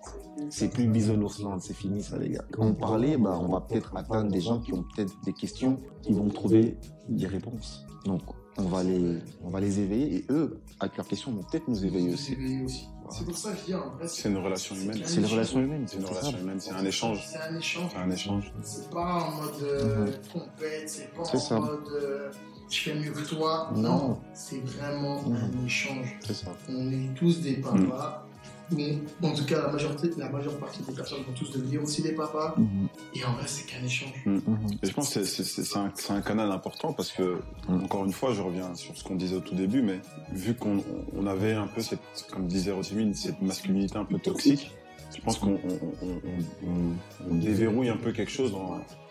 [0.48, 2.44] C'est plus bisounours c'est fini ça les gars.
[2.50, 5.76] Quand on parlait, bah, on va peut-être atteindre des gens qui ont peut-être des questions,
[6.00, 6.78] qui vont trouver
[7.10, 7.84] des réponses.
[8.06, 8.22] Donc
[8.56, 11.84] on va les, on va les éveiller et eux, avec leurs questions, vont peut-être nous
[11.84, 12.34] éveiller aussi.
[12.64, 12.88] aussi.
[13.10, 15.02] C'est pour ça que je dis en vrai, C'est une relation humaine.
[15.04, 17.26] C'est les relations humaines, C'est une relation humaine, c'est un échange.
[17.30, 17.90] C'est un échange.
[17.92, 18.52] C'est un échange.
[18.62, 22.30] C'est pas en mode euh, compète, c'est pas en mode euh,
[22.70, 23.70] je fais mieux que toi.
[23.76, 24.18] Non.
[24.34, 26.16] c'est vraiment un échange.
[26.26, 26.48] C'est ça.
[26.68, 28.26] On est tous des papas.
[28.72, 32.00] Ou, en tout cas, la majorité, la majeure partie des personnes vont tous devenir aussi
[32.00, 32.54] des papas.
[32.56, 32.88] Mhm.
[33.14, 34.14] Et en vrai, c'est qu'un échange.
[34.24, 34.40] Mhm.
[34.82, 35.76] Et je pense que c'est-
[36.10, 37.84] un, canal important parce que, Mm.
[37.84, 40.00] encore une fois, je reviens sur ce qu'on disait au tout début, mais
[40.32, 40.82] vu qu'on
[41.14, 42.00] on avait un peu cette,
[42.32, 44.70] comme disait Rotimine, cette masculinité un peu toxique,
[45.14, 48.54] je pense qu'on on, on- on- on- on déverrouille un peu quelque chose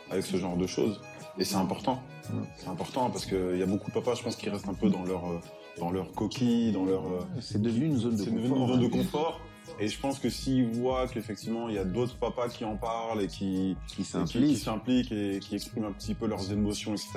[0.09, 0.99] avec ce genre de choses.
[1.37, 2.01] Et c'est important.
[2.57, 4.89] C'est important parce qu'il y a beaucoup de papas, je pense, qui restent un peu
[4.89, 5.39] dans leur, euh,
[5.79, 8.67] dans leur coquille, dans leur, euh, C'est devenu une zone de c'est devenu confort.
[8.67, 9.41] une zone de confort.
[9.79, 13.21] Et je pense que s'ils voient qu'effectivement il y a d'autres papas qui en parlent
[13.21, 17.11] et qui, qui s'impliquent et qui expriment un petit peu leurs émotions, etc.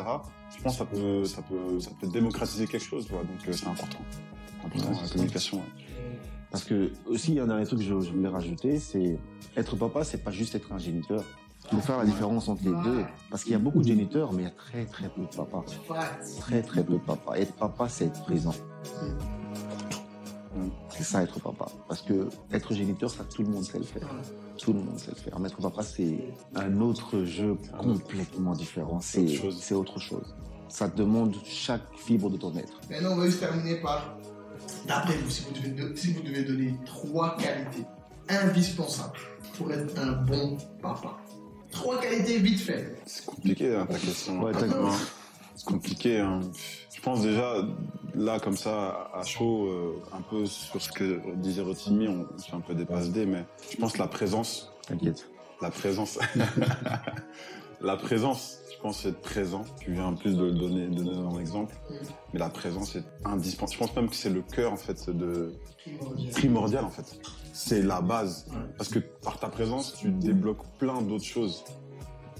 [0.56, 3.08] Je pense que ça peut, ça peut, ça peut démocratiser quelque chose.
[3.08, 3.98] Donc euh, c'est important.
[4.64, 5.58] Important Ouais, la communication.
[5.58, 5.64] ouais.
[6.50, 9.18] Parce que aussi, il y a un dernier truc que je, je voulais rajouter, c'est
[9.56, 11.24] être papa, c'est pas juste être un géniteur.
[11.72, 13.04] Il faut faire la différence entre les deux.
[13.30, 15.34] Parce qu'il y a beaucoup de géniteurs, mais il y a très très peu de
[15.34, 15.64] papas.
[16.40, 17.34] Très très peu de papas.
[17.36, 18.54] Être papa, c'est être présent.
[20.90, 21.66] C'est ça être papa.
[21.88, 24.08] Parce que être géniteur, ça tout le monde sait le faire.
[24.58, 25.38] Tout le monde sait le faire.
[25.40, 29.00] Mais être papa, c'est un autre jeu complètement différent.
[29.00, 29.58] C'est autre chose.
[29.60, 30.34] c'est autre chose.
[30.68, 32.80] Ça te demande chaque fibre de ton être.
[32.90, 34.16] Maintenant, on va juste terminer par,
[34.86, 37.84] d'après vous, si vous devez, do- si vous devez donner trois qualités
[38.28, 39.18] indispensables
[39.58, 41.16] pour être un bon papa.
[41.74, 42.96] Trois qualités vite fait.
[43.04, 44.40] C'est compliqué hein, ta question.
[44.42, 44.66] Ouais, t'as-.
[45.56, 46.20] C'est compliqué.
[46.20, 46.40] hein.
[46.94, 47.56] Je pense déjà
[48.14, 52.38] là comme ça à chaud, euh, un peu sur ce que disait Rotimi, on, on
[52.38, 55.28] se fait un peu dés, mais je pense la présence, T'inquiète.
[55.60, 56.18] la présence,
[57.80, 58.58] la présence.
[58.84, 59.64] Pense être présent.
[59.80, 61.74] Tu viens en plus de le donner, de donner un exemple,
[62.34, 63.72] mais la présence est indispensable.
[63.72, 65.54] Je pense même que c'est le cœur en fait de
[65.86, 66.32] Primordial.
[66.32, 67.18] primordial en fait.
[67.54, 68.46] C'est la base.
[68.76, 71.64] Parce que par ta présence, tu débloques plein d'autres choses.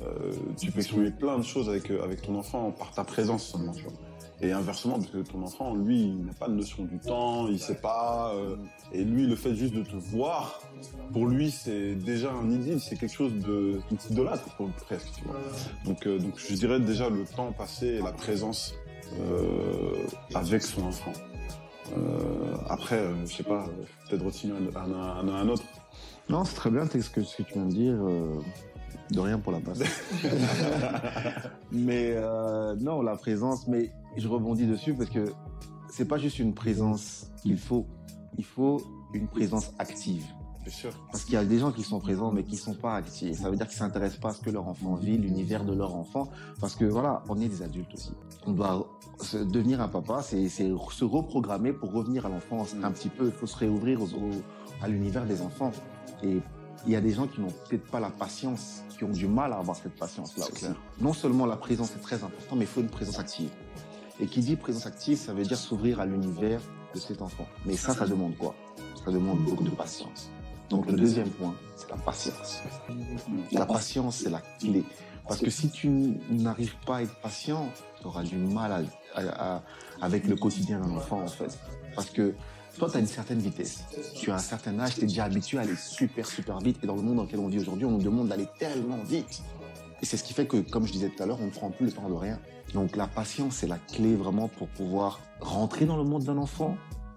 [0.03, 3.45] Euh, tu peux exprimer plein de choses avec, euh, avec ton enfant par ta présence
[3.45, 3.95] seulement, tu vois.
[4.41, 7.59] Et inversement, parce que ton enfant, lui, il n'a pas de notion du temps, il
[7.59, 8.33] sait pas.
[8.35, 8.57] euh,
[8.93, 10.61] et lui, le fait juste de te voir,
[11.13, 15.37] pour lui, c'est déjà un idylle, c'est quelque chose de d'idolâtre, pour- presque, tu vois.
[15.85, 18.75] Donc, euh, donc, je dirais déjà le temps passé et la présence
[19.21, 19.95] euh,
[20.35, 21.13] avec son enfant.
[22.69, 23.67] Après, je sais pas,
[24.09, 25.63] peut-être continuer un, un, un, un autre.
[26.29, 27.97] Non, c'est très bien ce que, ce que tu viens de dire.
[29.11, 29.79] de rien pour la passe.
[31.73, 32.17] mais
[32.81, 35.33] non, la présence, mais je rebondis dessus parce que
[35.91, 37.87] c'est pas juste une présence qu'il faut.
[38.37, 38.81] Il faut
[39.13, 40.25] une présence active.
[40.65, 40.91] C'est sûr.
[41.13, 43.39] Parce qu'il y a des gens qui sont présents mais qui sont pas actifs.
[43.39, 45.95] Ça veut dire qu'ils s'intéressent pas à ce que leur enfant vit, l'univers de leur
[45.95, 46.29] enfant.
[46.61, 48.13] Parce que voilà, on est des adultes aussi.
[48.47, 48.89] On doit
[49.21, 53.27] se- devenir un papa, c'est se reprogrammer pour revenir à l'enfance un petit peu.
[53.27, 54.43] Il faut se réouvrir aux- aux-
[54.83, 55.71] à l'univers des enfants.
[56.23, 56.39] Et
[56.87, 59.53] il y a des gens qui n'ont peut-être pas la patience, qui ont du mal
[59.53, 60.65] à avoir cette patience-là aussi.
[61.01, 63.51] Non seulement la présence est très importante, mais il faut une présence active.
[64.21, 66.61] Et qui dit présence active, ça veut dire s'ouvrir à l'univers
[66.95, 67.47] de cet enfant.
[67.67, 68.55] Mais ça, ça demande quoi?
[69.05, 70.31] Ça demande beaucoup de patience.
[70.71, 72.63] Donc le deuxième point, c'est la patience.
[73.53, 74.85] La patience, c'est la clé.
[75.27, 75.89] Parce que si tu
[76.31, 77.69] n'arrives pas à être patient,
[78.01, 78.87] tu auras du mal
[80.01, 81.59] avec le quotidien d'un enfant, en fait.
[81.95, 82.35] Parce que
[82.79, 83.85] toi, tu as une certaine vitesse.
[84.15, 86.79] Tu as un certain âge, tu es déjà habitué à aller super, super vite.
[86.83, 89.43] Et dans le monde dans lequel on vit aujourd'hui, on nous demande d'aller tellement vite.
[90.05, 91.71] Et c'est ce qui fait que, comme je disais tout à l'heure, on ne prend
[91.71, 92.39] plus le temps de rien.
[92.75, 96.77] Donc la patience, c'est la clé vraiment pour pouvoir rentrer dans le monde d'un enfant,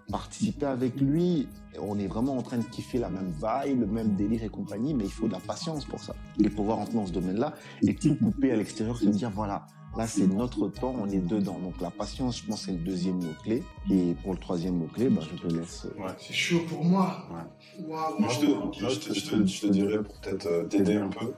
[0.10, 1.50] participer avec lui.
[1.82, 4.94] On est vraiment en train de kiffer la même vibe, le même délire et compagnie,
[4.94, 6.16] mais il faut de la patience pour ça.
[6.42, 9.66] Et pouvoir entrer dans ce domaine-là et tout couper à l'extérieur, se dire voilà,
[9.98, 11.60] là c'est notre temps, on est dedans.
[11.60, 13.64] Donc la patience, je pense, c'est le deuxième mot-clé.
[13.92, 15.88] Et pour le troisième mot-clé, bah, je te laisse.
[15.88, 16.12] euh, Ouais.
[16.20, 17.28] C'est chaud pour moi.
[17.34, 17.86] Ouais.
[18.18, 20.64] Moi, je te, waouh, moi, je te, je te- je te dirais, pour peut-être euh,
[20.64, 21.34] t'aider un peu,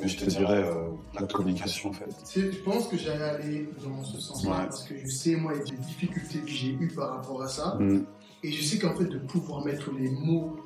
[0.00, 0.88] mais je te dirais euh,
[1.18, 2.06] la communication, en fait.
[2.34, 4.56] Je pense que j'allais aller dans ce sens-là Ouais.
[4.66, 7.76] parce que je sais, moi, les difficultés que j'ai eues par rapport à ça.
[7.78, 8.04] Mm.
[8.42, 10.56] Et je sais qu'en fait, de pouvoir mettre les mots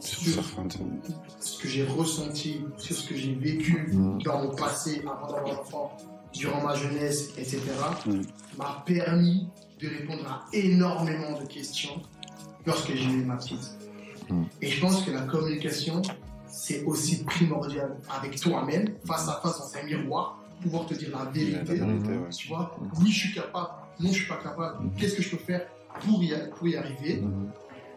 [0.00, 0.44] Sur sur
[1.40, 4.22] ce que j'ai ressenti, sur ce que j'ai vécu Mm.
[4.22, 5.96] dans mon passé avant d'avoir l'enfant,
[6.34, 7.58] durant ma jeunesse, etc.,
[8.06, 8.20] Mm.
[8.58, 9.48] m'a permis
[9.80, 12.00] de répondre à énormément de questions
[12.66, 13.78] lorsque j'ai eu ma petite.
[14.28, 14.42] Mm.
[14.60, 16.02] Et je pense que la communication,
[16.52, 21.24] c'est aussi primordial avec toi-même, face à face dans un miroir, pouvoir te dire la
[21.24, 21.74] La vérité.
[21.74, 22.28] vérité, ouais.
[22.30, 24.90] Tu vois, oui, je suis capable, non, je suis pas capable.
[24.96, 25.66] Qu'est-ce que je peux faire
[26.00, 27.20] pour y, pour y arriver?
[27.22, 27.50] Mhm.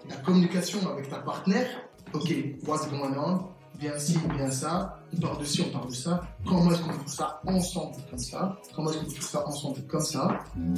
[0.09, 1.67] La communication avec ta partenaire,
[2.13, 2.33] ok,
[2.67, 6.21] what's going on Viens ci, viens ça, on parle de ci, on parle de ça.
[6.47, 8.57] Comment est-ce qu'on fait ça ensemble comme ça?
[8.73, 10.39] Comment est-ce qu'on fait ça ensemble comme ça?
[10.55, 10.75] Mhm.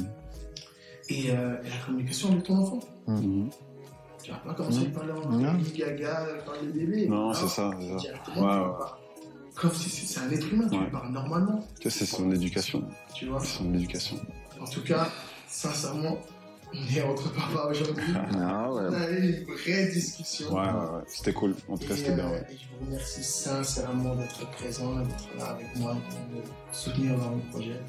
[1.10, 2.80] et, euh, et la communication avec ton enfant.
[3.06, 3.50] Mhm.
[4.28, 5.54] Tu vas pas commencer à parler en.
[5.54, 7.08] Lady Gaga, parler de bébé.
[7.08, 7.70] Non, c'est ça.
[9.54, 12.84] Comme si c'est un être humain, tu lui parles normalement, c'est son éducation.
[13.14, 13.40] tu vois.
[13.40, 14.16] C'est son éducation.
[14.60, 15.08] En tout cas,
[15.48, 16.18] sincèrement,
[16.74, 18.04] on est entre papas aujourd'hui.
[18.38, 18.82] Ah ouais.
[18.88, 20.52] On a eu une vraie discussion.
[20.52, 21.02] Ouais, ouais, ouais.
[21.06, 21.54] C'était cool.
[21.68, 22.46] En tout cas, c'était bien, euh, ouais.
[22.50, 27.30] et je vous remercie sincèrement d'être présent, d'être là avec moi, de me soutenir dans
[27.30, 27.80] mon projet.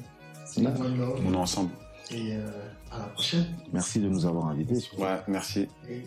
[0.56, 1.20] Love.
[1.26, 1.70] On est ensemble.
[2.12, 2.50] Et euh,
[2.90, 3.46] à la prochaine.
[3.72, 4.78] Merci de nous avoir invités.
[4.98, 5.68] Ouais, merci.
[5.88, 6.04] Et.